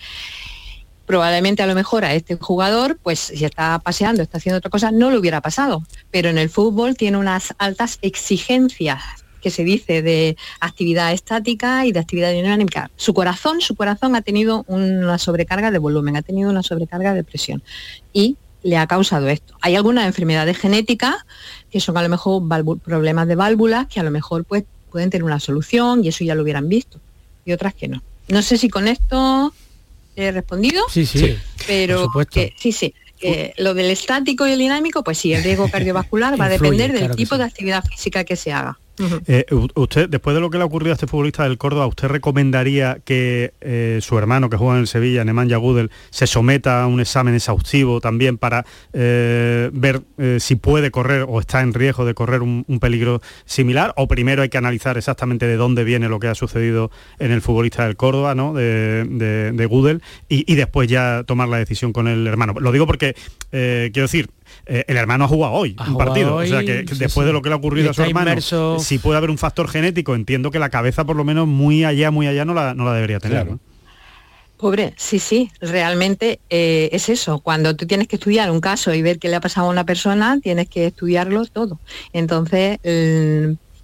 [1.04, 4.90] probablemente a lo mejor a este jugador, pues si está paseando, está haciendo otra cosa,
[4.92, 5.82] no le hubiera pasado.
[6.10, 11.92] Pero en el fútbol tiene unas altas exigencias que se dice de actividad estática y
[11.92, 12.90] de actividad dinámica.
[12.96, 17.24] Su corazón, su corazón ha tenido una sobrecarga de volumen, ha tenido una sobrecarga de
[17.24, 17.62] presión
[18.12, 19.54] y le ha causado esto.
[19.60, 21.16] Hay algunas enfermedades genéticas
[21.70, 22.42] que son a lo mejor
[22.80, 26.34] problemas de válvulas que a lo mejor pues, pueden tener una solución y eso ya
[26.34, 27.00] lo hubieran visto
[27.44, 28.02] y otras que no.
[28.28, 29.52] No sé si con esto
[30.16, 30.84] he respondido.
[30.88, 31.36] Sí, sí.
[31.66, 32.94] Pero que, sí, sí.
[33.56, 37.14] lo del estático y el dinámico, pues sí, el riesgo cardiovascular va a depender del
[37.16, 38.78] tipo de actividad física que se haga.
[38.98, 42.08] Eh, usted, después de lo que le ha ocurrido a este futbolista del Córdoba, ¿usted
[42.08, 46.86] recomendaría que eh, su hermano que juega en el Sevilla, Nemanja Gudel, se someta a
[46.86, 50.02] un examen exhaustivo también para eh, ver
[50.38, 53.92] si puede correr o está en riesgo de correr un, peligro similar?
[53.96, 57.40] ¿O primero hay que analizar exactamente de dónde viene lo que ha sucedido en el
[57.40, 58.54] futbolista del Córdoba, ¿no?
[58.54, 59.04] de,
[59.52, 62.54] de, Gudel, y, después ya tomar la decisión con el hermano?
[62.58, 63.14] Lo digo porque,
[63.50, 64.30] quiero decir,
[64.66, 66.36] eh, el hermano ha jugado hoy un partido.
[66.36, 68.40] o sea que, después de lo que le ha ocurrido a su hermano,
[68.80, 72.10] si puede haber un factor genético, entiendo que la cabeza por lo menos muy allá,
[72.10, 73.48] muy allá no la, no la debería tener.
[74.56, 77.40] Pobre, sí, sí, realmente eh, es eso.
[77.40, 79.84] Cuando tú tienes que estudiar un caso y ver qué le ha pasado a una
[79.84, 81.80] persona, tienes que estudiarlo todo.
[82.12, 82.78] Entonces,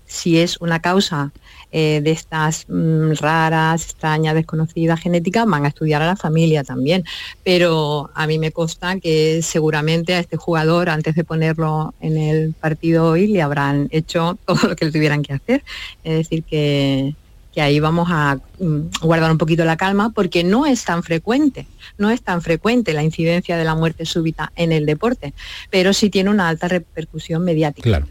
[0.07, 1.33] si es una causa
[1.71, 7.05] eh, de estas mm, raras, extrañas, desconocidas genéticas, van a estudiar a la familia también.
[7.45, 12.55] Pero a mí me consta que seguramente a este jugador, antes de ponerlo en el
[12.55, 15.63] partido hoy, le habrán hecho todo lo que le tuvieran que hacer.
[16.05, 17.15] Es decir, que,
[17.53, 21.67] que ahí vamos a mm, guardar un poquito la calma porque no es tan frecuente,
[21.99, 25.35] no es tan frecuente la incidencia de la muerte súbita en el deporte,
[25.69, 27.91] pero sí tiene una alta repercusión mediática.
[27.91, 28.07] Claro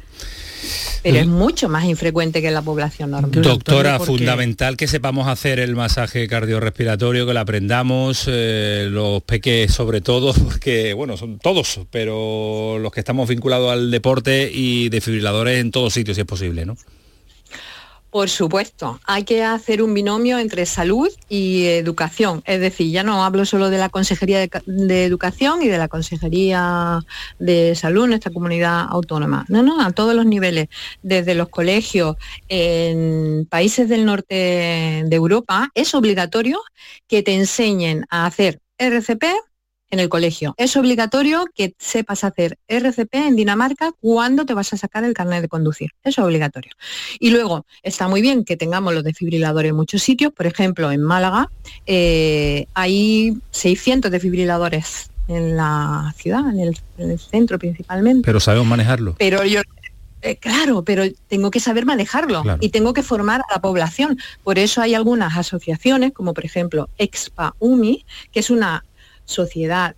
[1.04, 3.42] pero es mucho más infrecuente que en la población normal.
[3.42, 10.02] Doctora, fundamental que sepamos hacer el masaje cardiorrespiratorio, que lo aprendamos, eh, los peques sobre
[10.02, 15.72] todo, porque bueno, son todos, pero los que estamos vinculados al deporte y desfibriladores en
[15.72, 16.78] todos sitios si es posible, ¿no?
[18.10, 22.42] Por supuesto, hay que hacer un binomio entre salud y educación.
[22.46, 27.00] Es decir, ya no hablo solo de la Consejería de, Educación y de la Consejería
[27.38, 29.46] de Salud en esta comunidad autónoma.
[29.50, 30.70] No, no, a todos los niveles,
[31.04, 32.16] desde los colegios
[32.48, 36.62] en países del norte de Europa, es obligatorio
[37.08, 39.26] que te enseñen a hacer RCP,
[39.90, 40.54] en el colegio.
[40.58, 45.42] Es obligatorio que sepas hacer RCP en Dinamarca cuando te vas a sacar el carnet
[45.42, 45.92] de conducir.
[46.04, 46.72] Eso es obligatorio.
[47.20, 50.34] Y luego, está muy bien que tengamos los desfibriladores en muchos sitios.
[50.34, 51.50] Por ejemplo, en Málaga
[51.86, 58.26] eh, hay 600 desfibriladores en la ciudad, en el, centro principalmente.
[58.26, 59.16] Pero sabemos manejarlo.
[59.18, 59.62] Pero yo
[60.24, 64.18] Eh, claro, pero tengo que saber manejarlo y tengo que formar a la población.
[64.44, 68.84] Por eso hay algunas asociaciones, como por ejemplo Expa UMI, que es una
[69.28, 69.96] sociedad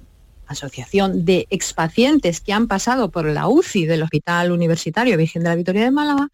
[0.50, 5.56] asociación de expacientes que han pasado por la UCI del Hospital Universitario Virgen de la
[5.56, 6.30] Victoria de Málaga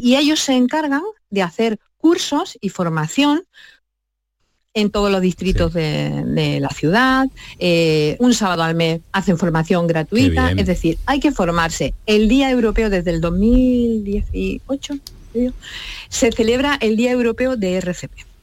[0.00, 3.44] y ellos se encargan de hacer cursos y formación
[4.72, 7.26] en todos los distritos de, la ciudad.
[7.58, 10.52] Eh, un sábado al mes hacen formación gratuita.
[10.52, 11.94] Es decir, hay que formarse.
[12.04, 14.94] El Día Europeo desde el 2018
[16.08, 18.35] se celebra el Día Europeo de RCP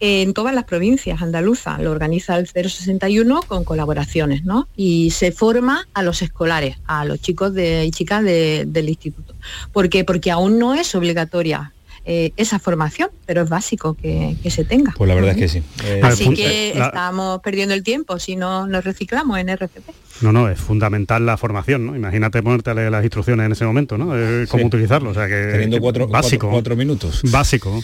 [0.00, 1.80] en todas las provincias andaluzas.
[1.80, 4.68] Lo organiza el 061 con colaboraciones, ¿no?
[4.76, 9.34] Y se forma a los escolares, a los chicos de, y chicas del instituto.
[9.72, 10.04] ¿Por qué?
[10.04, 11.72] Porque aún no es obligatoria
[12.10, 14.94] eh, esa formación, pero es básico que, se tenga.
[14.96, 15.62] Pues la verdad es que sí.
[15.84, 19.90] Eh, Así que estamos perdiendo el tiempo si no nos reciclamos en RCP.
[20.22, 21.94] No, no, es fundamental la formación, ¿no?
[21.94, 24.14] Imagínate ponerte a leer las instrucciones en ese momento, ¿no?
[24.48, 25.50] cómo utilizarlo, o sea que...
[25.52, 27.20] Teniendo cuatro, básico, cuatro minutos.
[27.24, 27.82] Básico.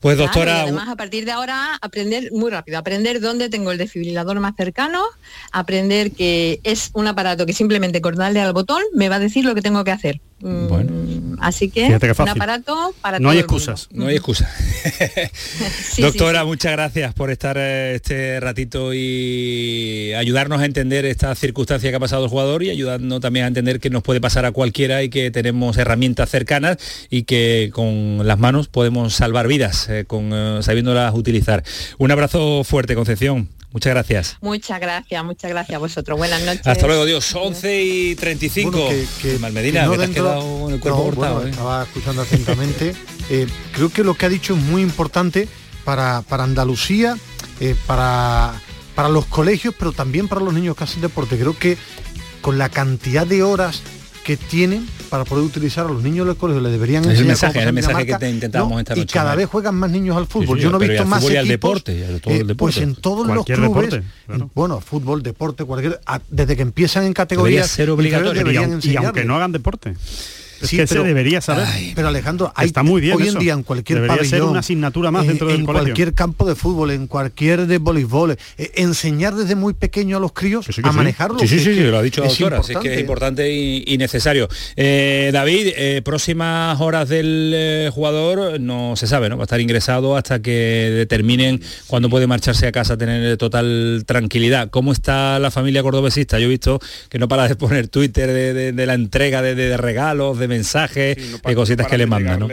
[0.00, 0.62] Pues doctora...
[0.62, 5.02] además a partir de ahora aprender muy rápido, aprender dónde tengo el desfibrilador más cercano,
[5.50, 9.54] aprender que es un aparato que simplemente cortarle al botón me va a decir lo
[9.54, 10.20] que tengo que hacer.
[10.40, 13.88] Mm, así que un aparato para No hay excusas.
[13.90, 14.48] No hay excusas.
[15.98, 21.96] Doctora, muchas gracias por estar eh, este ratito y ayudarnos a entender esta circunstancia que
[21.96, 25.02] ha pasado el jugador y ayudarnos también a entender que nos puede pasar a cualquiera
[25.02, 26.78] y que tenemos herramientas cercanas
[27.10, 31.64] y que con las manos podemos salvar vidas, eh, con, eh, sabiéndolas utilizar.
[31.98, 33.48] Un abrazo fuerte, Concepción.
[33.72, 34.36] Muchas gracias.
[34.40, 36.18] Muchas gracias, muchas gracias a vosotros.
[36.18, 36.66] Buenas noches.
[36.66, 37.34] Hasta luego, Dios.
[37.34, 38.70] 11 y 35.
[38.70, 41.46] Bueno, que, Malmedina, que, te has quedado en el cuerpo cortado.
[41.46, 41.50] ¿eh?
[41.50, 42.94] Estaba escuchando atentamente.
[43.30, 45.48] Eh, creo que lo que ha dicho es muy importante
[45.84, 47.18] para, para Andalucía,
[47.60, 48.54] eh, para,
[48.94, 51.36] para los colegios, pero también para los niños que hacen deporte.
[51.36, 51.76] Creo que
[52.40, 53.82] con la cantidad de horas
[54.24, 57.62] que tienen para poder utilizar a los niños del colegio le deberían enseñar el mensaje,
[57.62, 60.58] el mensaje que te intentamos y cada vez juegan más niños al fútbol.
[60.58, 63.44] yo no he visto más equipos, al deporte, todo el deporte, pues en todos los
[63.44, 64.00] clubes
[64.54, 68.78] bueno fútbol deporte cualquier desde que empiezan en categorías ser obligatorio.
[68.82, 69.94] y, aunque no hagan deporte
[70.60, 71.66] es que se debería saber.
[71.94, 75.10] pero Alejandro, hay, está muy bien hoy en día en cualquier debería ser una asignatura
[75.10, 79.54] más dentro del en cualquier campo de fútbol, en cualquier de voleibol, eh, enseñar desde
[79.54, 81.38] muy pequeño a los críos a manejarlo.
[81.38, 84.48] Sí, sí, sí, lo ha dicho la doctora, es que es importante y, necesario.
[84.76, 89.36] Eh, David, eh, próximas horas del jugador no se sabe, ¿no?
[89.36, 94.70] Va a estar ingresado hasta que determinen cuándo puede marcharse a casa, tener total tranquilidad.
[94.70, 96.38] ¿Cómo está la familia cordobesista?
[96.38, 98.32] Yo he visto que no para de poner Twitter
[98.74, 102.48] de, la entrega de, de regalos, de mensajes, de cositas que le mandan,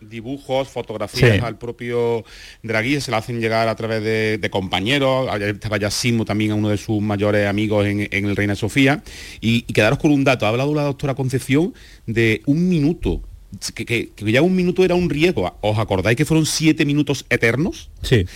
[0.00, 2.24] dibujos, fotografías al propio
[2.62, 6.68] Draghi, se lo hacen llegar a través de, compañeros, estaba ya Simo también a uno
[6.68, 9.02] de sus mayores amigos en, el Reina Sofía,
[9.40, 11.74] y, quedaros con un dato, ha hablado la doctora Concepción
[12.06, 13.22] de un minuto
[13.74, 15.56] que, ya un minuto era un riesgo.
[15.60, 17.90] ¿Os acordáis que fueron siete minutos eternos?
[18.02, 18.26] Sí.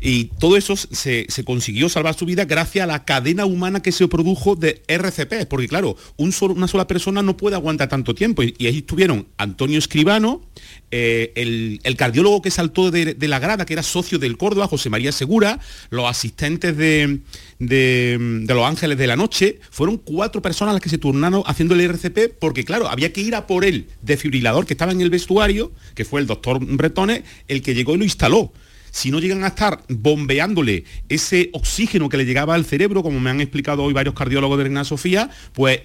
[0.00, 4.08] Y todo eso se, consiguió salvar su vida gracias a la cadena humana que se
[4.08, 5.46] produjo de RCP.
[5.48, 8.42] Porque claro, un una sola persona no puede aguantar tanto tiempo.
[8.42, 10.42] Y, ahí estuvieron Antonio Escribano,
[10.90, 15.12] eh, el, cardiólogo que saltó de, la grada, que era socio del Córdoba, José María
[15.12, 15.60] Segura,
[15.90, 17.20] los asistentes de,
[17.66, 21.80] de, Los Ángeles de la Noche, fueron cuatro personas las que se turnaron haciendo el
[21.80, 25.72] RCP, porque claro, había que ir a por el desfibrilador que estaba en el vestuario,
[25.94, 28.52] que fue el doctor Bretones, el que llegó y lo instaló.
[28.90, 33.30] Si no llegan a estar bombeándole ese oxígeno que le llegaba al cerebro, como me
[33.30, 35.80] han explicado hoy varios cardiólogos de Reina Sofía, pues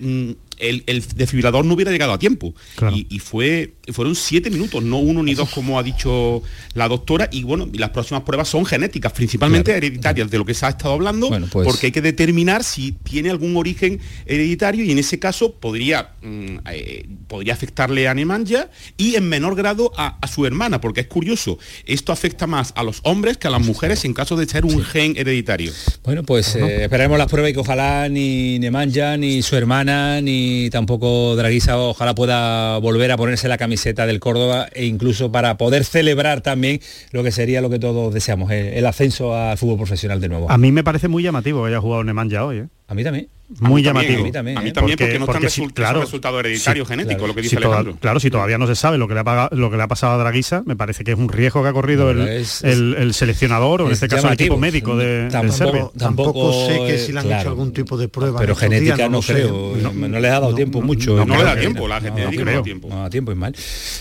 [0.59, 2.53] mm, el, desfibrilador no hubiera llegado a tiempo.
[2.93, 6.41] Y, fue, fueron siete minutos, no uno ni dos, como ha dicho
[6.73, 7.29] la doctora.
[7.31, 10.93] Y bueno, las próximas pruebas son genéticas, principalmente hereditarias, de lo que se ha estado
[10.93, 15.53] hablando, pues- porque hay que determinar si tiene algún origen hereditario y en ese caso
[15.53, 21.01] podría, mm, eh, podría afectarle a Nemanja y en menor grado a, su hermana, porque
[21.01, 24.45] es curioso, esto afecta más a los hombres que a las mujeres en caso de
[24.45, 25.71] ser un gen hereditario.
[26.03, 30.46] Bueno, pues eh, esperaremos las pruebas y que ojalá ni Nemanja, ni su hermana, ni
[30.71, 35.83] tampoco Draguisa ojalá pueda volver a ponerse la camiseta del Córdoba e incluso para poder
[35.83, 36.79] celebrar también
[37.11, 40.51] lo que sería lo que todos deseamos, el, ascenso al fútbol profesional de nuevo.
[40.51, 42.57] A mí me parece muy llamativo que haya jugado Nemanja hoy.
[42.59, 42.67] ¿eh?
[42.87, 43.29] A mí también
[43.59, 44.19] muy llamativo.
[44.19, 47.95] a mí también, porque, no porque si, claro, resultado hereditario genético, lo que dice Alejandro.
[47.99, 50.13] claro, si todavía no se sabe lo que le ha lo que le ha pasado
[50.13, 53.87] a Draguisa, me parece que es un riesgo que ha corrido el, el, seleccionador o
[53.87, 57.49] en este caso el equipo médico de, tampoco, Tampoco sé que si le han hecho
[57.49, 58.39] algún tipo de prueba.
[58.39, 61.25] Pero genética no, creo, no, le ha dado tiempo mucho.
[61.25, 62.89] No, le da tiempo, la genética no da tiempo.
[62.89, 63.55] No da tiempo, es mal.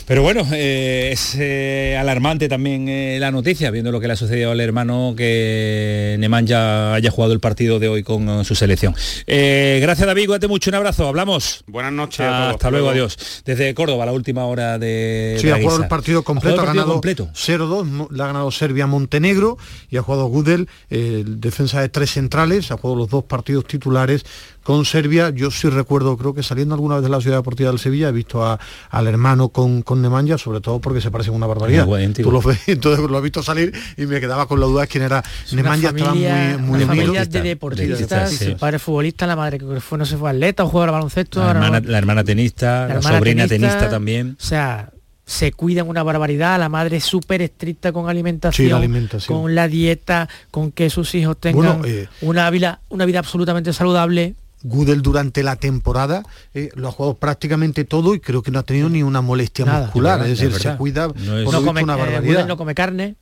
[0.07, 4.17] Pero bueno, eh, es eh, alarmante también eh, la noticia, viendo lo que le ha
[4.17, 9.25] sucedido al hermano que Nemanja haya jugado el partido de hoy con su selección selección.
[9.27, 11.65] Eh, gracias David, cuídate mucho, un abrazo, hablamos.
[11.67, 12.27] Buenas noches.
[12.27, 13.43] hasta luego, adiós.
[13.45, 15.39] Desde Córdoba, la última hora de...
[15.41, 19.59] Sí, ha jugado el partido completo, ha, ganado 0-2, le ha ganado Serbia-Montenegro
[19.89, 24.25] y ha jugado Gudel, el defensa de tres centrales, ha jugado los dos partidos titulares
[24.67, 25.31] con Serbia.
[25.31, 28.13] Yo sí recuerdo, creo que saliendo alguna vez de la ciudad deportiva del Sevilla, he
[28.13, 31.87] visto al hermano con, con Nemanja, sobre todo porque se parecen una barbaridad.
[32.21, 34.89] Tú lo ves, entonces lo he visto salir y me quedaba con la duda de
[34.89, 35.23] quién era.
[35.53, 39.99] Nemanja estaba muy, muy una familia de deportistas, su padre futbolista, la madre que fue,
[39.99, 41.45] no se fue atleta o jugador de baloncesto.
[41.45, 44.37] La hermana, la hermana tenista, la, sobrina tenista, también.
[44.41, 44.91] O sea,
[45.25, 50.29] se cuidan una barbaridad, la madre es súper estricta con alimentación, alimentación, con la dieta,
[50.51, 54.35] con que sus hijos tengan eh, una, vida, una vida absolutamente saludable.
[54.63, 56.23] Gudel durante la temporada
[56.55, 59.65] eh, lo ha jugado prácticamente todo y creo que no ha tenido ni una molestia
[59.65, 62.47] muscular, es decir, se cuida no come, una eh, barbaridad.
[62.47, 63.17] no come carne,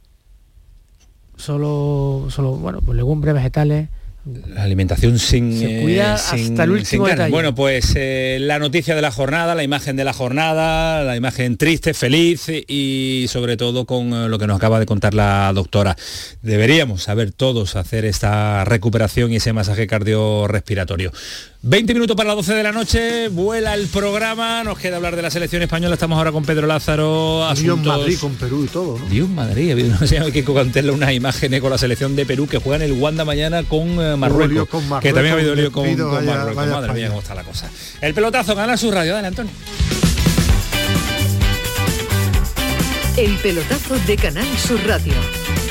[1.36, 3.88] solo, solo bueno, pues legumbres, vegetales.
[4.26, 7.30] La alimentación sin, Se cuida hasta el último detalle.
[7.30, 11.58] Bueno, pues eh, la noticia de la jornada, la imagen de la jornada, la imagen
[11.58, 15.94] triste, feliz y sobre todo con eh, lo que nos acaba de contar la doctora.
[16.40, 21.12] Deberíamos saber todos hacer esta recuperación y ese masaje cardiorrespiratorio.
[21.66, 25.22] 20 minutos para las 12 de la noche, vuela el programa, nos queda hablar de
[25.22, 27.42] la selección española, estamos ahora con Pedro Lázaro.
[27.46, 27.82] Asuntos...
[27.82, 29.06] Dios Madrid con Perú y todo, ¿no?
[29.06, 32.58] Dios Madrid, no sé, hay que contarle unas imágenes con la selección de Perú que
[32.58, 34.68] juegan el Wanda mañana con, eh, Marruecos,
[35.00, 36.66] que también ha habido lío con, Marruecos.
[36.66, 37.70] Madre mía, cómo está la cosa.
[38.02, 39.52] El pelotazo gana su radio, dale Antonio.
[43.16, 45.14] El pelotazo de Canal Sur Radio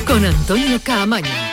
[0.07, 1.52] con Antonio Caamaño.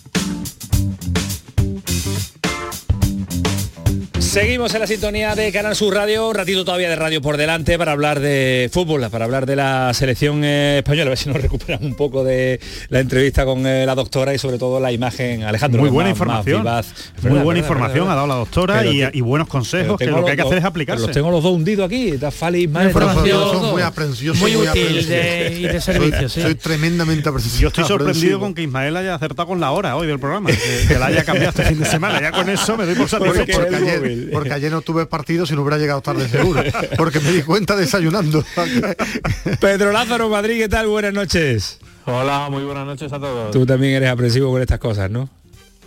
[4.31, 7.77] Seguimos en la sintonía de Canal Sur Radio, un ratito todavía de radio por delante
[7.77, 11.35] para hablar de fútbol, para hablar de la selección eh, española, a ver si nos
[11.41, 15.43] recuperamos un poco de la entrevista con eh, la doctora y sobre todo la imagen,
[15.43, 15.81] Alejandro.
[15.81, 16.65] Muy buena información.
[17.23, 20.43] muy buena información ha dado la doctora y, buenos consejos, que lo que hay que
[20.43, 21.07] hacer es aplicarse.
[21.07, 23.83] Los tengo los dos hundidos aquí, da Fali más información muy,
[24.39, 26.29] muy, útil y de servicio.
[26.29, 27.59] Soy, tremendamente apreciado.
[27.59, 30.51] Yo estoy sorprendido con que Ismael haya acertado con la hora hoy del programa,
[30.87, 32.21] que, la haya cambiado este fin de semana.
[32.21, 33.59] Ya con eso me doy por satisfecho.
[34.31, 36.61] Porque ayer, no tuve partido si no hubiera llegado tarde seguro,
[36.97, 38.43] porque me di cuenta desayunando.
[39.59, 40.87] Pedro Lázaro Madrid, ¿qué tal?
[40.87, 41.79] Buenas noches.
[42.05, 43.51] Hola, muy buenas noches a todos.
[43.51, 45.29] Tú también eres aprensivo con estas cosas, ¿no?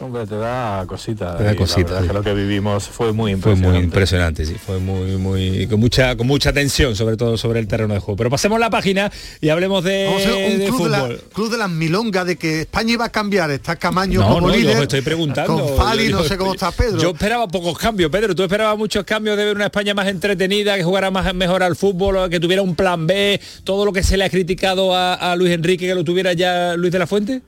[0.05, 1.35] Hombre, te da cosita.
[1.39, 2.03] Te da cosita.
[2.07, 3.65] que lo que vivimos fue muy impresionante.
[3.65, 4.55] Fue muy impresionante, sí.
[4.55, 8.15] Fue muy, muy, con mucha, con mucha tensión, sobre todo sobre el terreno de juego.
[8.19, 10.91] Pero pasemos la página y hablemos de, un club fútbol.
[11.09, 13.51] De la, club de las milongas de que España iba a cambiar.
[13.51, 14.73] Está Camaño no, como no, líder.
[14.73, 15.59] Yo me estoy preguntando.
[15.59, 16.99] Con Fali, no sé cómo está Pedro.
[16.99, 18.35] Yo esperaba pocos cambios, Pedro.
[18.35, 21.77] Tú esperabas muchos cambios de ver una España más entretenida, que jugara más mejor al
[21.77, 25.35] fútbol, que tuviera un plan B, todo lo que se le ha criticado a, a
[25.35, 27.41] Luis Enrique, que lo tuviera ya Luis de la Fuente.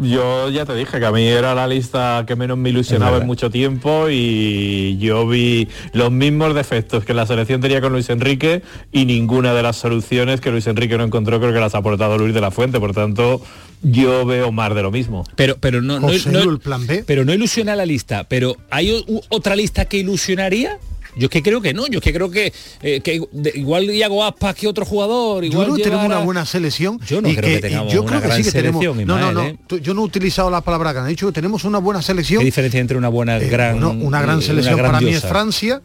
[0.00, 3.26] Yo ya te dije que a mí era la lista que menos me ilusionaba en
[3.26, 8.62] mucho tiempo y yo vi los mismos defectos que la selección tenía con Luis Enrique
[8.92, 12.16] y ninguna de las soluciones que Luis Enrique no encontró creo que las ha aportado
[12.16, 12.80] Luis de la Fuente.
[12.80, 13.42] Por tanto,
[13.82, 15.24] yo veo más de lo mismo.
[15.36, 17.04] Pero, pero no, no, el plan B.
[17.06, 18.24] pero no ilusiona la lista.
[18.24, 20.78] Pero ¿hay otra lista que ilusionaría?
[21.16, 22.52] Yo es que creo que no, yo es que creo que,
[22.82, 23.20] eh, que
[23.54, 27.00] igual Iago Aspas que otro jugador, igual yo creo que tenemos una buena selección.
[27.06, 28.84] Yo no creo que, tengamos yo creo que sí que tenemos.
[28.84, 29.44] no, no, no.
[29.44, 29.58] ¿eh?
[29.82, 32.40] Yo no he utilizado la palabra gran, he dicho que tenemos una buena selección.
[32.40, 35.82] ¿Qué diferencia entre una buena eh, gran una gran selección para mí es Francia?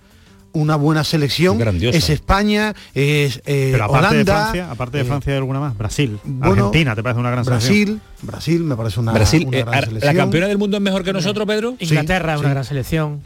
[0.53, 5.37] una buena selección es España es Pero aparte Holanda de Francia, aparte de Francia hay
[5.37, 8.01] alguna más Brasil Argentina te parece una gran Brasil selección?
[8.21, 11.11] Brasil me parece una, Brasil, una gran selección la campeona del mundo es mejor que
[11.11, 13.21] nosotros Pedro Inglaterra es una gran selección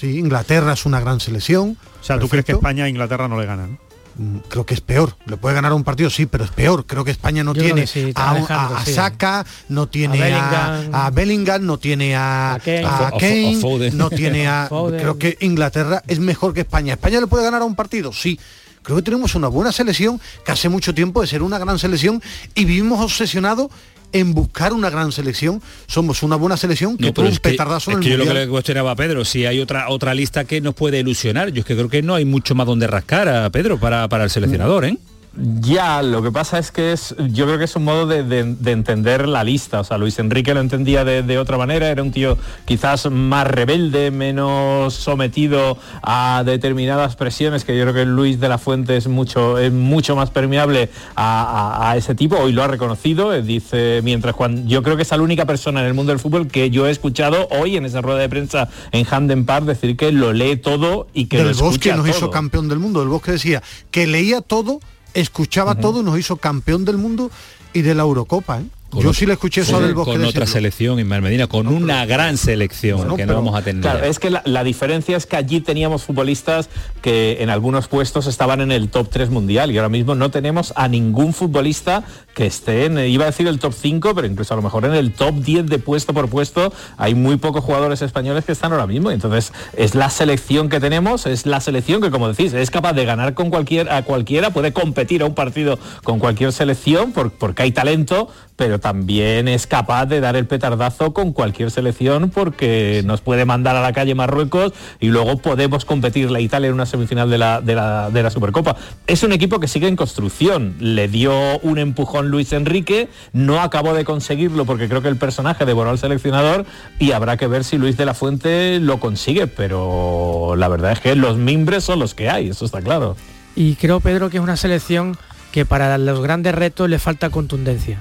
[0.00, 1.76] Sí, Inglaterra es una gran selección.
[2.00, 3.78] O sea, ¿tú crees que España a Inglaterra no le ganan?
[4.16, 5.14] Mm, creo que es peor.
[5.26, 6.86] Le puede ganar un partido, sí, pero es peor.
[6.86, 7.84] Creo que España no tiene
[8.14, 13.58] a, a, Saka, no tiene a Bellingham, no tiene a, Kane,
[13.92, 14.68] no tiene a...
[14.70, 16.94] Creo que Inglaterra es mejor que España.
[16.94, 18.10] ¿España le puede ganar a un partido?
[18.14, 18.40] Sí.
[18.82, 22.22] Creo que tenemos una buena selección que hace mucho tiempo de ser una gran selección
[22.54, 23.68] y vivimos obsesionados
[24.12, 25.62] en buscar una gran selección.
[25.86, 28.48] Somos una buena selección que tuvo un petardazo en el que yo lo que le
[28.48, 31.74] cuestionaba a Pedro, si hay otra otra lista que nos puede ilusionar, yo es que
[31.74, 34.96] creo que no hay mucho más donde rascar a Pedro para, para el seleccionador, ¿eh?
[35.36, 39.28] Ya, lo que pasa es que es, yo creo que es un modo de, entender
[39.28, 39.80] la lista.
[39.80, 44.10] O sea, Luis Enrique lo entendía de, otra manera, era un tío quizás más rebelde,
[44.10, 49.58] menos sometido a determinadas presiones, que yo creo que Luis de la Fuente es mucho,
[49.58, 54.68] es mucho más permeable a, ese tipo, hoy lo ha reconocido, eh, dice, mientras cuando
[54.68, 56.90] yo creo que es la única persona en el mundo del fútbol que yo he
[56.90, 61.06] escuchado hoy en esa rueda de prensa en Handen Park decir que lo lee todo
[61.14, 64.40] y que del lo Bosque nos hizo campeón del mundo, el Bosque decía que leía
[64.40, 64.80] todo
[65.14, 67.30] escuchaba todo, nos hizo campeón del mundo
[67.72, 68.60] y de la Eurocopa.
[68.60, 68.64] ¿eh?
[68.98, 72.36] Yo sí le escuché eso del bosque Con otra selección, Ismael Medina, con una gran
[72.36, 73.82] selección que no vamos a tener.
[73.82, 76.68] Claro, es que la, diferencia es que allí teníamos futbolistas
[77.00, 80.72] que en algunos puestos estaban en el top 3 mundial y ahora mismo no tenemos
[80.76, 84.56] a ningún futbolista que esté en, iba a decir el top 5, pero incluso a
[84.56, 88.44] lo mejor en el top 10 de puesto por puesto hay muy pocos jugadores españoles
[88.44, 89.10] que están ahora mismo.
[89.10, 93.04] Entonces es la selección que tenemos, es la selección que como decís, es capaz de
[93.04, 97.72] ganar con cualquier, a cualquiera, puede competir a un partido con cualquier selección porque hay
[97.72, 103.44] talento, pero también es capaz de dar el petardazo con cualquier selección porque nos puede
[103.44, 107.38] mandar a la calle Marruecos y luego podemos competir la Italia en una semifinal de
[107.38, 108.76] la, de la, Supercopa.
[109.06, 110.74] Es un equipo que sigue en construcción.
[110.80, 115.64] Le dio un empujón Luis Enrique, no acabó de conseguirlo porque creo que el personaje
[115.64, 116.64] devoró al seleccionador
[116.98, 121.00] y habrá que ver si Luis de la Fuente lo consigue, pero la verdad es
[121.00, 123.16] que los mimbres son los que hay, eso está claro.
[123.56, 125.16] Y creo, Pedro, que es una selección
[125.52, 127.98] que para los grandes retos le falta contundencia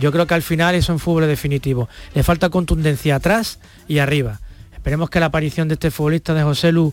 [0.00, 1.88] yo creo que al final eso en fútbol definitivo.
[2.14, 4.40] Le falta contundencia atrás y arriba.
[4.72, 6.92] Esperemos que la aparición de este futbolista de José Lu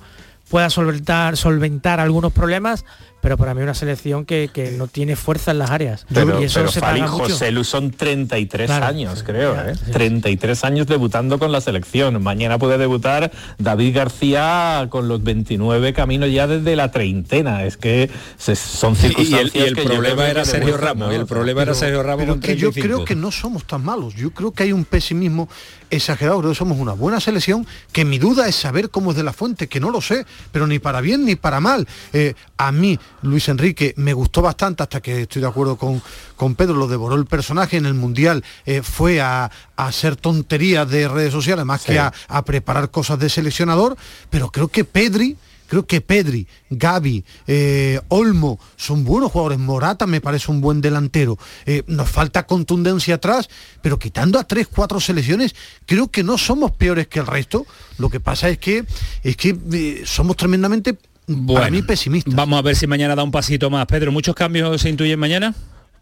[0.49, 2.85] pueda solventar algunos problemas,
[3.22, 6.05] pero para mí una selección que, no tiene fuerza en las áreas.
[6.13, 9.74] Pero, y eso se Fali José Lu son 33 años, creo, ¿eh?
[9.91, 12.22] 33 años debutando con la selección.
[12.22, 17.63] Mañana puede debutar David García con los 29 caminos ya desde la treintena.
[17.65, 19.55] Es que son circunstancias.
[19.55, 22.26] Y el, problema era Sergio Ramos, y el problema era Sergio Ramos.
[22.26, 24.15] Pero que yo creo que no somos tan malos.
[24.15, 25.47] Yo creo que hay un pesimismo
[25.89, 26.39] exagerado.
[26.39, 29.34] Creo que somos una buena selección, que mi duda es saber cómo es de la
[29.34, 31.88] fuente, que no lo sé, pero ni para bien ni para mal.
[32.13, 36.01] Eh, a mí Luis Enrique me gustó bastante hasta que estoy de acuerdo con,
[36.36, 41.07] con Pedro, lo devoró el personaje en el Mundial, eh, fue a, hacer tonterías de
[41.07, 42.11] redes sociales más que a,
[42.45, 43.97] preparar cosas de seleccionador,
[44.30, 49.57] pero creo que Pedri, creo que Pedri, Gaby, eh, Olmo son buenos jugadores.
[49.57, 51.39] Morata me parece un buen delantero.
[51.65, 53.49] Eh, nos falta contundencia atrás,
[53.82, 55.55] pero quitando a tres, cuatro selecciones,
[55.86, 57.65] creo que no somos peores que el resto.
[57.97, 58.86] Lo que pasa es que
[59.24, 60.97] es que somos tremendamente
[61.36, 62.32] bueno, para mí pesimista.
[62.34, 63.86] Vamos a ver si mañana da un pasito más.
[63.86, 65.53] Pedro, ¿muchos cambios se intuyen mañana?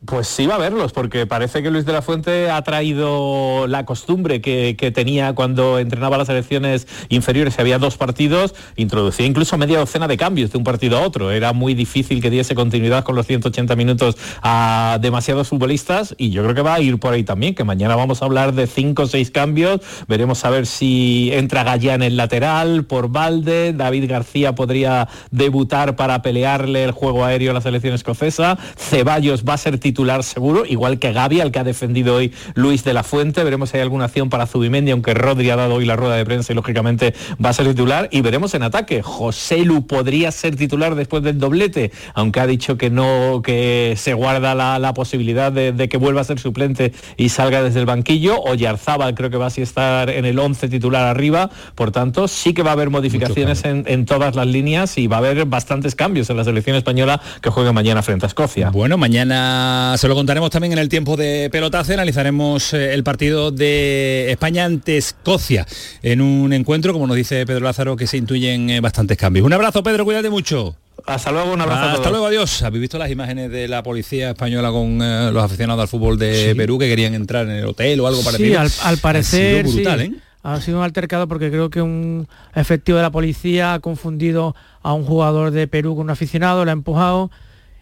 [0.05, 3.85] Pues sí va a verlos, porque parece que Luis de la Fuente ha traído la
[3.85, 10.07] costumbre que, tenía cuando entrenaba las elecciones inferiores, había dos partidos, introducía incluso media docena
[10.07, 11.31] de cambios de un partido a otro.
[11.31, 16.43] Era muy difícil que diese continuidad con los 180 minutos a demasiados futbolistas y yo
[16.43, 19.03] creo que va a ir por ahí también, que mañana vamos a hablar de cinco
[19.03, 24.55] o seis cambios, veremos a ver si entra Gallá en lateral por Valde, David García
[24.55, 29.77] podría debutar para pelearle el juego aéreo a la selección escocesa, Ceballos va a ser
[30.23, 33.43] seguro, igual que Gaby, al que ha defendido hoy Luis de la Fuente.
[33.43, 36.25] Veremos si hay alguna acción para Zubimendi, aunque Rodri ha dado hoy la rueda de
[36.25, 37.13] prensa y lógicamente
[37.43, 38.09] va a ser titular.
[38.11, 39.01] Y veremos en ataque.
[39.01, 44.13] José Lu podría ser titular después del doblete, aunque ha dicho que no, que se
[44.13, 48.41] guarda la, posibilidad de, que vuelva a ser suplente y salga desde el banquillo.
[48.41, 51.49] O Yarzábal creo que va a estar en el 11 titular arriba.
[51.75, 55.17] Por tanto, sí que va a haber modificaciones en, en, todas las líneas y va
[55.17, 58.69] a haber bastantes cambios en la selección española que juega mañana frente a Escocia.
[58.69, 61.93] Bueno, mañana se lo contaremos también en el tiempo de pelotazo.
[61.93, 65.65] Analizaremos eh, el partido de España ante Escocia
[66.01, 69.45] en un encuentro, como nos dice Pedro Lázaro, que se intuyen eh, bastantes cambios.
[69.45, 70.75] Un abrazo, Pedro, cuídate mucho.
[71.05, 71.97] Hasta luego, un abrazo.
[71.97, 72.61] Hasta luego, adiós.
[72.63, 76.53] ¿Habéis visto las imágenes de la policía española con eh, los aficionados al fútbol de
[76.55, 78.67] Perú que querían entrar en el hotel o algo parecido?
[78.67, 79.65] Sí, al, parecer.
[79.65, 83.73] Ha sido brutal, Ha sido un altercado porque creo que un efectivo de la policía
[83.73, 87.31] ha confundido a un jugador de Perú con un aficionado, lo ha empujado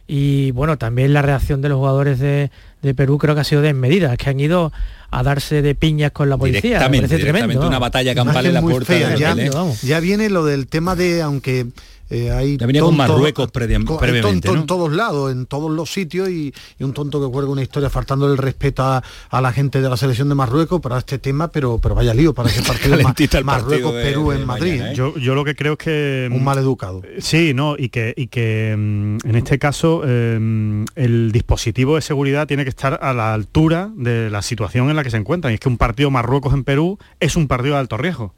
[0.08, 2.50] y bueno, también la reacción de los jugadores de,
[2.96, 4.72] Perú creo que ha sido desmedida, es que han ido
[5.12, 6.62] a darse de piñas con la policía.
[6.62, 8.98] Directamente, tremendo, una batalla campal en la puerta.
[9.16, 9.36] ya,
[9.84, 11.68] ya, viene lo del tema de, aunque
[12.10, 16.94] eh, hay venía con Marruecos previamente, en todos lados, en todos los sitios y, un
[16.94, 20.36] tonto que cuelga una historia faltando el respeto a, la gente de la selección de
[20.36, 22.62] Marruecos para este tema, pero pero vaya lío para ese
[23.04, 24.82] partido Marruecos-Perú en Madrid.
[24.82, 24.94] ¿eh?
[24.96, 26.30] yo, yo lo que creo es que...
[26.32, 27.02] Un mal educado.
[27.20, 32.48] Sí, no, y que, y que mm, en este caso em, el dispositivo de seguridad
[32.48, 35.52] tiene que estar a la altura de la situación en la que se encuentran.
[35.52, 38.34] Y es que un partido Marruecos en Perú es un partido de alto riesgo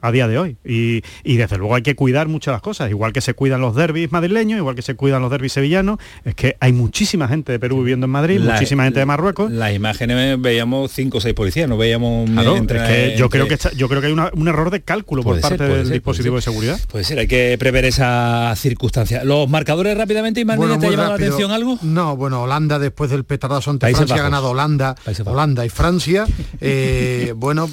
[0.00, 0.56] a día de hoy.
[0.64, 1.02] Y,
[1.40, 4.58] desde luego hay que cuidar muchas las cosas, igual que se cuidan los derbis madrileños,
[4.58, 8.04] igual que se cuidan los derbis sevillanos, es que hay muchísima gente de Perú viviendo
[8.04, 9.50] en Madrid, muchísima gente de Marruecos.
[9.50, 12.28] Las imágenes veíamos cinco o seis policías, no veíamos
[13.16, 16.36] yo creo que yo creo que hay un error de cálculo por parte del dispositivo
[16.36, 16.80] de seguridad.
[16.88, 19.24] Puede ser, hay que prever esa circunstancia.
[19.24, 21.78] Los marcadores rápidamente, y bueno, ¿te ha llamado la atención algo?
[21.82, 26.26] No, bueno, Holanda después del petardazo ante Francia ha ganado Holanda, Holanda y Francia.
[26.60, 27.68] Eh, bueno,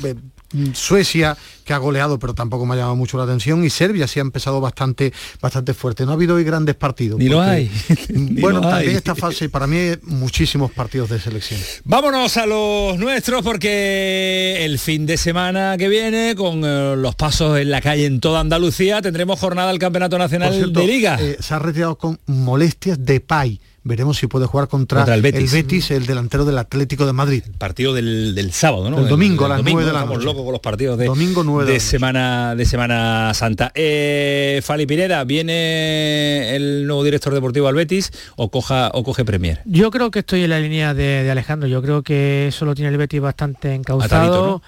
[0.73, 4.19] Suecia, que ha goleado, pero tampoco me ha llamado mucho la atención, y Serbia sí
[4.19, 6.05] ha empezado bastante, bastante fuerte.
[6.05, 7.19] No ha habido hoy grandes partidos.
[7.19, 7.69] Ni lo hay.
[8.09, 11.59] bueno, también esta fase, para mí, muchísimos partidos de selección.
[11.83, 17.59] Vámonos a los nuestros, porque el fin de semana que viene, con eh, los pasos
[17.59, 21.17] en la calle en toda Andalucía, tendremos jornada del Campeonato Nacional de Liga.
[21.19, 25.91] Eh, se ha retirado con molestias de PAI veremos si puede jugar contra, el, Betis.
[25.91, 27.43] el, delantero del Atlético de Madrid.
[27.45, 28.99] El partido del, sábado, ¿no?
[28.99, 30.25] El domingo a las 9 de la noche.
[30.25, 33.71] locos con los partidos de, domingo 9 de, semana, de Semana Santa.
[33.73, 39.61] Eh, Fali Pineda, ¿viene el nuevo director deportivo al Betis o, coja, o coge Premier?
[39.65, 41.67] Yo creo que estoy en la línea de, Alejandro.
[41.67, 44.61] Yo creo que eso lo tiene el Betis bastante encauzado.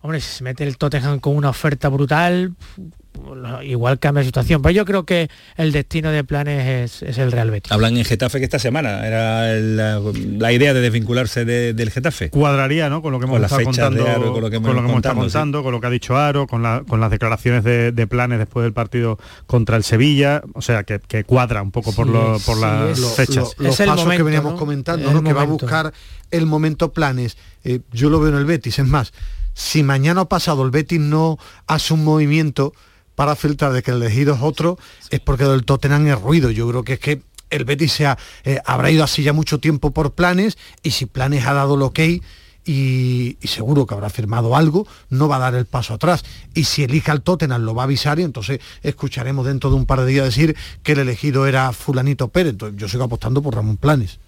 [0.00, 2.54] Hombre, si se mete el Tottenham con una oferta brutal,
[3.62, 4.62] igual cambia la situación.
[4.62, 7.72] Pero yo creo que el destino de planes es, el Real Betis.
[7.72, 12.30] Hablan en Getafe que esta semana era la, idea de desvincularse del Getafe.
[12.30, 13.02] Cuadraría, ¿no?
[13.02, 15.86] Con lo que hemos estado contando, con lo que, hemos estado contando, con lo que
[15.86, 20.42] ha dicho Aro, con, las declaraciones de, planes después del partido contra el Sevilla.
[20.54, 22.06] O sea, que, cuadra un poco por,
[22.42, 23.54] por las fechas.
[23.58, 25.92] los pasos que veníamos comentando, que va a buscar
[26.30, 27.36] el momento planes.
[27.64, 28.78] Eh, yo lo veo en el Betis.
[28.78, 29.12] Es más,
[29.54, 32.72] si mañana o pasado el Betis no hace un movimiento
[33.14, 34.78] para filtrar de que el elegido es otro,
[35.10, 36.50] es porque del Tottenham es ruido.
[36.50, 38.06] Yo creo que es que el Betis se
[38.44, 41.82] eh, habrá ido así ya mucho tiempo por planes y si planes ha dado el
[41.82, 42.00] ok
[42.64, 46.24] y, seguro que habrá firmado algo, no va a dar el paso atrás.
[46.54, 49.86] Y si elija al Tottenham lo va a avisar y entonces escucharemos dentro de un
[49.86, 52.52] par de días decir que el elegido era fulanito Pérez.
[52.52, 54.18] Entonces yo sigo apostando por Ramón Planes.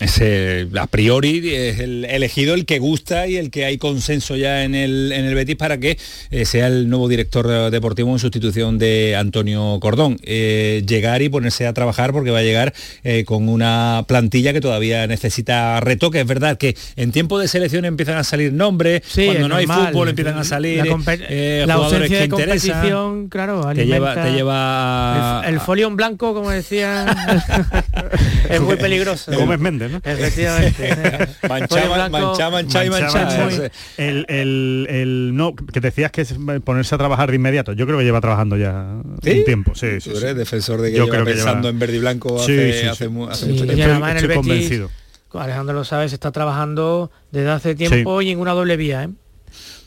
[0.00, 4.64] Ese, a priori es el elegido el que gusta y el que hay consenso ya
[4.64, 5.98] en el, en el Betis para que
[6.30, 10.18] eh, sea el nuevo director deportivo en sustitución de Antonio Cordón.
[10.22, 12.72] Eh, llegar y ponerse a trabajar porque va a llegar
[13.04, 16.20] eh, con una plantilla que todavía necesita retoque.
[16.20, 20.08] Es verdad que en tiempo de selección empiezan a salir nombres, cuando no hay fútbol
[20.08, 25.96] empiezan a salir la, jugadores que competición, claro, te lleva, te lleva el, folio en
[25.96, 27.06] blanco, como decían,
[28.48, 29.30] es muy peligroso.
[29.32, 29.98] Gómez Méndez, ¿no?
[30.04, 30.94] Efectivamente.
[31.48, 33.70] mancha, mancha, mancha, y mancha.
[33.96, 36.34] El, el, el, no, que decías que es
[36.64, 37.72] ponerse a trabajar de inmediato.
[37.72, 39.74] Yo creo que lleva trabajando ya un tiempo.
[39.74, 42.40] Sí, sí, Tú eres defensor de que Yo creo que pensando en verde y blanco
[42.40, 44.06] hace, hace, hace mucho tiempo.
[44.06, 44.90] Estoy, convencido.
[45.32, 49.04] Alejandro lo sabe, se está trabajando desde hace tiempo y en una doble vía.
[49.04, 49.08] ¿eh?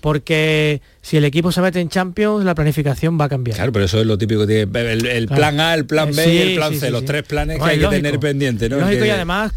[0.04, 3.56] porque si el equipo se mete en Champions, la planificación va a cambiar.
[3.56, 6.38] Claro, pero eso es lo típico que tiene el, plan A, el plan B y
[6.40, 8.68] el plan C, los tres planes que hay que tener pendiente.
[8.68, 8.82] ¿no?
[8.82, 9.54] Lógico, y además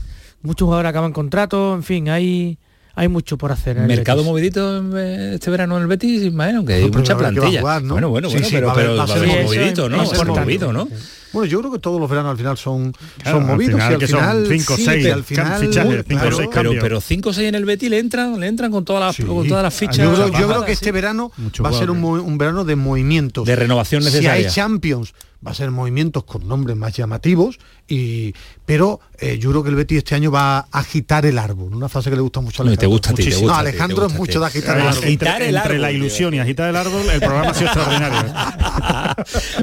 [0.47, 2.59] muchos jugadores acaban contrato, en fin, hay
[2.99, 3.79] hay mucho por hacer.
[3.81, 7.61] Mercado movidito este verano en el Betis, Ismael, aunque hay mucha plantilla.
[7.61, 9.99] Bueno, bueno, bueno, pero, pero va a ser movidito, ¿no?
[9.99, 10.89] Va a ser movido, ¿no?
[11.33, 13.79] Bueno, yo creo que todos los veranos al final son, son movidos.
[13.79, 17.29] Al final, y al final, 5 6 al final, fichajes, cinco, seis pero, pero 5
[17.29, 19.75] o 6 en el Betis le entran, le entran con todas las, con todas las
[19.75, 19.99] fichas.
[19.99, 21.31] Yo creo, yo creo que este verano
[21.63, 23.45] va a ser un, un, verano de movimientos.
[23.45, 24.37] De renovación necesaria.
[24.37, 25.13] Si hay Champions,
[25.47, 28.35] va a ser movimientos con nombres más llamativos, y,
[28.65, 31.89] pero eh, yo creo que el Betis este año va a agitar el árbol, una
[31.89, 32.81] frase que le gusta mucho a Alejandro.
[32.81, 35.05] te gusta, ti, te gusta, no, Alejandro es mucho de agitar el árbol.
[35.05, 35.73] Agitar el árbol.
[35.73, 38.35] Entre la ilusión y agitar el árbol, el programa ha sido extraordinario.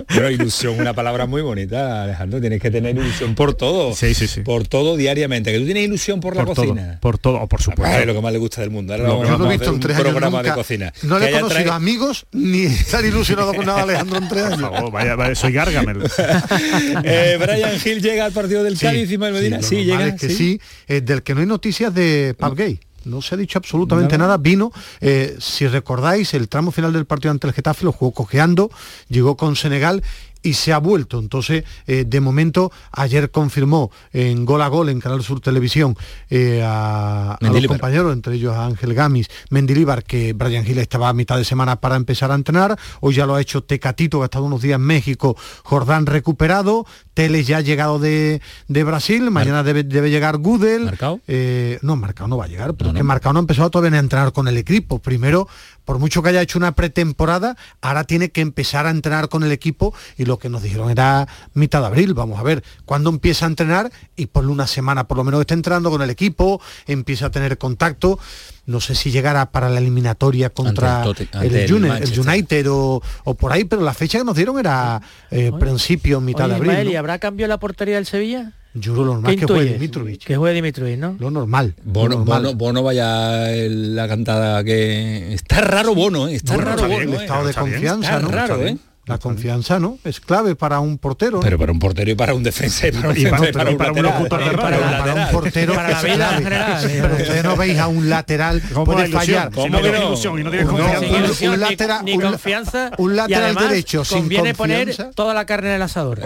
[0.08, 3.94] pero ilusión, una palabra muy bonita, Alejandro, tienes que tener ilusión por todo.
[3.94, 4.42] Sí, sí, sí.
[4.42, 5.52] Por todo diariamente.
[5.52, 6.98] Que tú tienes ilusión por, la cocina.
[7.02, 8.00] Por todo, por supuesto.
[8.00, 8.94] es lo que más le gusta del mundo.
[8.94, 10.94] Ahora yo no he visto en tres programa de cocina.
[11.04, 14.62] No le he conocido amigos ni estar ilusionado con nada Alejandro en tres años.
[14.62, 15.54] Por favor, vaya, vaya, soy
[17.04, 19.62] Eh, Brian Hill llega al partido del Cádiz y Medina.
[19.62, 20.08] Sí, llega.
[20.08, 22.80] Es que sí, eh, del que no hay noticias de Pap Gay.
[23.06, 24.38] No se ha dicho absolutamente nada.
[24.38, 24.72] Vino,
[25.02, 28.72] eh, si recordáis, el tramo final del partido ante el Getafe lo jugó cojeando,
[29.10, 30.04] llegó con Senegal
[30.44, 31.20] y se ha vuelto.
[31.20, 35.96] Entonces, eh, de momento, ayer confirmó en Gol a Gol en Canal Sur Televisión
[36.30, 41.14] eh, a, los compañeros, entre ellos a Ángel Gamis, Mendilibar, que Brian Gil estaba a
[41.14, 42.78] mitad de semana para empezar a entrenar.
[43.00, 46.86] Hoy ya lo ha hecho Tecatito, que ha estado unos días en México, Jordán recuperado,
[47.14, 50.86] Teles ya ha llegado de, Brasil, mañana debe, llegar Gudel.
[50.86, 51.20] ¿Marcado?
[51.28, 53.98] Eh, no, Marcado no va a llegar, pero es que Marcado no ha empezado todavía
[53.98, 55.00] a entrenar con el equipo.
[55.00, 55.48] Primero
[55.86, 59.52] por mucho que haya hecho una pretemporada, ahora tiene que empezar a entrenar con el
[59.52, 62.14] equipo y lo que nos dijeron era mitad de abril.
[62.14, 65.54] Vamos a ver cuándo empieza a entrenar y por una semana por lo menos está
[65.54, 68.20] entrando con el equipo, empieza a tener contacto.
[68.66, 71.04] No sé si llegará para la eliminatoria contra
[71.42, 73.02] el, United, o,
[73.38, 76.88] por ahí, pero la fecha que nos dieron era eh, principio, mitad de abril.
[76.90, 78.54] ¿Y habrá cambiado la portería del Sevilla?
[78.76, 80.24] Yo lo normal que juegue Dimitrovic.
[80.24, 81.16] Que juegue Dimitrovic, ¿no?
[81.20, 81.76] Lo normal.
[81.84, 82.56] Bono, normal.
[82.56, 85.34] Bono, vaya la cantada que...
[85.34, 86.36] Está raro Bono, ¿eh?
[86.36, 87.14] Está raro Bono.
[87.14, 87.22] ¿eh?
[87.22, 88.30] estado de confianza, ¿no?
[88.30, 88.78] raro, ¿eh?
[89.06, 90.00] La confianza, ¿no?
[90.06, 91.42] Es clave para un portero.
[91.42, 94.40] Pero para un portero y para un defensa y para un, para, para, un, locutor
[94.46, 94.80] de radio.
[94.80, 96.84] Para, un portero para la vida en general.
[96.84, 99.52] Pero ustedes no veis a un lateral puede fallar.
[99.54, 101.52] Si no tienes ilusión y no tienes confianza.
[101.52, 102.92] Un lateral, ni confianza.
[102.98, 106.22] Un lateral derecho sin conviene poner toda la carne en el asador.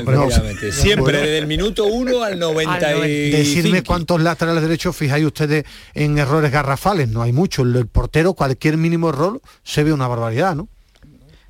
[0.72, 5.66] Siempre desde el minuto 1 al 90 Decirme cuántos laterales derechos fijáis ustedes
[5.96, 7.10] en errores garrafales.
[7.10, 7.64] No hay mucho.
[7.64, 10.68] El portero, cualquier mínimo error, se ve una barbaridad, ¿no?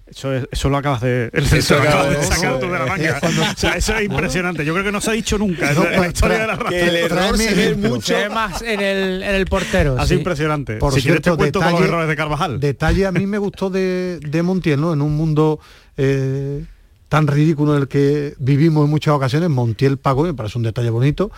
[0.09, 3.19] Eso, es, eso lo acabas de, eso lo acabas de sacar tú de la manga.
[3.21, 4.63] o sea, eso es impresionante.
[4.63, 6.57] Yo creo que no se ha dicho nunca no, en la historia de la.
[6.57, 9.95] Que el error se ve mucho más en el, en el portero.
[9.99, 10.15] Así sí.
[10.15, 10.77] impresionante.
[10.77, 12.59] Por si cierto, te cuento detalle, con los errores de Carvajal.
[12.59, 14.93] Detalle a mí me gustó de, de Montiel, ¿no?
[14.93, 15.59] En un mundo
[15.97, 16.63] eh,
[17.09, 20.89] tan ridículo en el que vivimos en muchas ocasiones, Montiel pagó, me parece un detalle
[20.89, 21.31] bonito,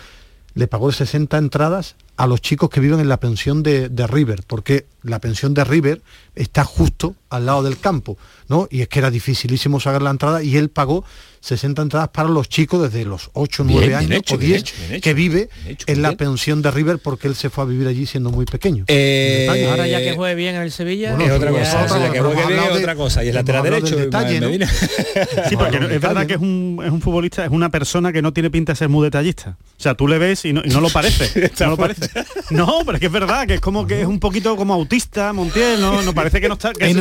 [0.54, 4.42] le pagó 60 entradas a los chicos que viven en la pensión de, de River,
[4.46, 6.02] porque la pensión de River
[6.34, 8.68] está justo al lado del campo, ¿no?
[8.70, 11.04] Y es que era dificilísimo sacar la entrada y él pagó
[11.40, 15.48] 60 entradas para los chicos desde los 8, 9 años o 10 que vive
[15.86, 18.84] en la pensión de River porque él se fue a vivir allí siendo muy pequeño.
[18.88, 22.60] Eh, ahora ya que juegue bien en el Sevilla es otra cosa, que juegue bien
[22.72, 24.50] otra cosa y el lateral derecho detalle, ¿no?
[25.48, 28.32] Sí, porque es verdad que es un, es un futbolista, es una persona que no
[28.32, 29.56] tiene pinta de ser muy detallista.
[29.78, 31.50] O sea, tú le ves y no, y no lo parece.
[31.60, 32.10] no lo parece.
[32.50, 35.32] No, pero es que es verdad, que es como que es un poquito como autista,
[35.32, 36.72] Montiel, no, no parece que no está...
[36.78, 36.98] en,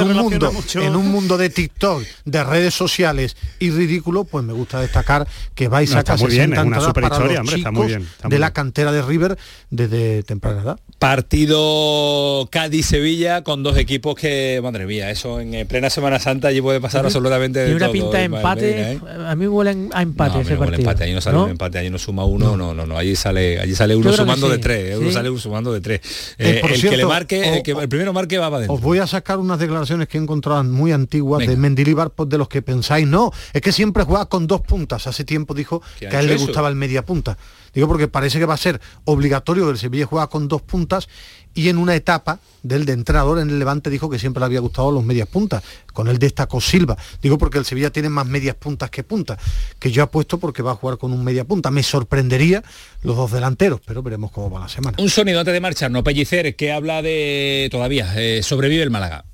[0.00, 4.80] un mundo, en un mundo de TikTok, de redes sociales y ridículo, pues me gusta
[4.80, 8.92] destacar que vais a bien, una super historia, hombre, está muy bien, de la cantera
[8.92, 9.38] de River
[9.70, 10.80] desde temprana edad.
[10.98, 16.80] Partido Cádiz-Sevilla con dos equipos que, madre mía, eso en plena Semana Santa allí puede
[16.80, 19.00] pasar absolutamente de Y una pinta de empate, ¿eh?
[19.26, 20.80] a mí huele a empate ese partido.
[20.80, 23.60] Empate, allí no sale un empate, allí no suma uno, no, no, no, allí sale,
[23.60, 26.00] allí sale uno sumando de tres, uno sale sumando de tres.
[26.38, 28.74] Eh, el que le marque, el, que, el primero marque va para adentro.
[28.74, 32.38] Os voy a sacar unas declaraciones que he encontrado muy antiguas de Mendilibar pues, de
[32.38, 35.06] los que pensáis, no, es que siempre juega con dos puntas.
[35.06, 37.38] Hace tiempo dijo que a él le gustaba el media punta.
[37.72, 41.08] Digo porque parece que va a ser obligatorio que el Sevilla juega con dos puntas
[41.54, 44.60] y en una etapa del de entrenador en el Levante dijo que siempre le había
[44.60, 45.62] gustado los medias puntas.
[45.92, 46.96] Con él destacó Silva.
[47.22, 49.38] Digo porque el Sevilla tiene más medias puntas que puntas,
[49.78, 51.70] que yo apuesto porque va a jugar con un media punta.
[51.70, 52.62] Me sorprendería
[53.02, 54.96] los dos delanteros, pero veremos cómo va la semana.
[55.00, 59.24] Un sonido antes de marchar, no Pellicer, que habla de todavía, eh, sobrevive el Málaga.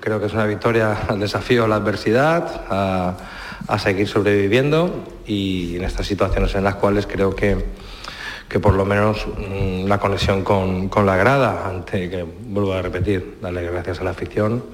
[0.00, 3.16] Creo que es una victoria al desafío, a la adversidad, a,
[3.68, 7.64] a seguir sobreviviendo y en estas situaciones en las cuales creo que
[8.50, 13.38] que por lo menos mm, la conexión con, la grada, ante que vuelvo a repetir,
[13.40, 14.64] darle gracias a la afición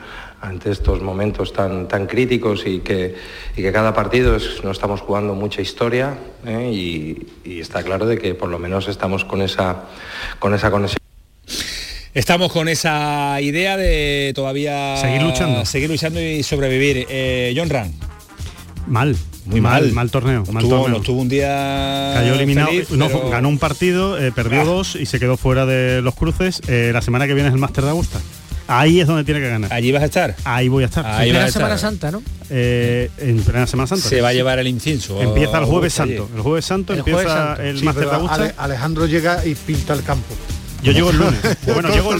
[0.40, 3.14] ante estos momentos tan, tan críticos y que,
[3.54, 6.14] que cada partido es, no estamos jugando mucha historia
[6.46, 6.70] ¿eh?
[6.72, 9.84] y, está claro de que por lo menos estamos con esa,
[10.38, 11.05] con esa conexión.
[12.16, 17.06] Estamos con esa idea de todavía seguir luchando, seguir luchando y sobrevivir.
[17.10, 17.92] Eh, John Ran.
[18.86, 19.14] Mal,
[19.44, 20.42] muy mal, mal, torneo.
[20.50, 21.02] Mal tuvo, torneo.
[21.02, 22.12] tuvo un día.
[22.14, 22.70] Cayó eliminado.
[23.30, 24.64] ganó un partido, eh, perdió ah.
[24.64, 26.62] dos y se quedó fuera de los cruces.
[26.68, 28.18] Eh, la semana que viene es el Máster de Augusta.
[28.66, 29.70] Ahí es donde tiene que ganar.
[29.70, 30.36] ¿Allí vas a estar?
[30.44, 31.04] Ahí voy a estar.
[31.04, 32.22] Ahí en plena Semana Santa, ¿no?
[32.48, 34.08] Eh, en plena Semana Santa.
[34.08, 35.20] Se va a llevar el incienso.
[35.20, 36.30] Empieza el jueves santo.
[36.34, 38.54] El jueves santo empieza el Máster de Augusta.
[38.56, 40.34] Alejandro llega y pinta el campo.
[40.86, 41.40] Yo llego el lunes.
[41.66, 42.10] Bueno, llego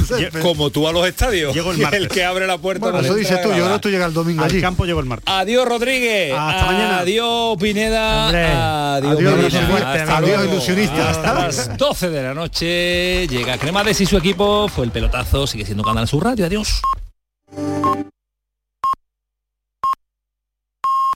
[0.42, 1.54] como tú a los estadios.
[1.54, 2.00] Llego el martes.
[2.00, 2.80] El que abre la puerta.
[2.90, 5.24] Bueno, eso dices tú, yo no tú llegas el domingo Al campo llego el martes.
[5.28, 6.34] Adiós Rodríguez.
[6.36, 6.98] Hasta mañana.
[6.98, 8.96] Adiós Pineda.
[8.96, 9.20] adiós,
[10.08, 11.10] adiós, ilusionista.
[11.10, 14.68] Hasta las 12 de la noche llega Cremades y su equipo.
[14.68, 15.46] Fue el pelotazo.
[15.46, 16.46] Sigue siendo Canal Sur Radio.
[16.46, 16.82] Adiós.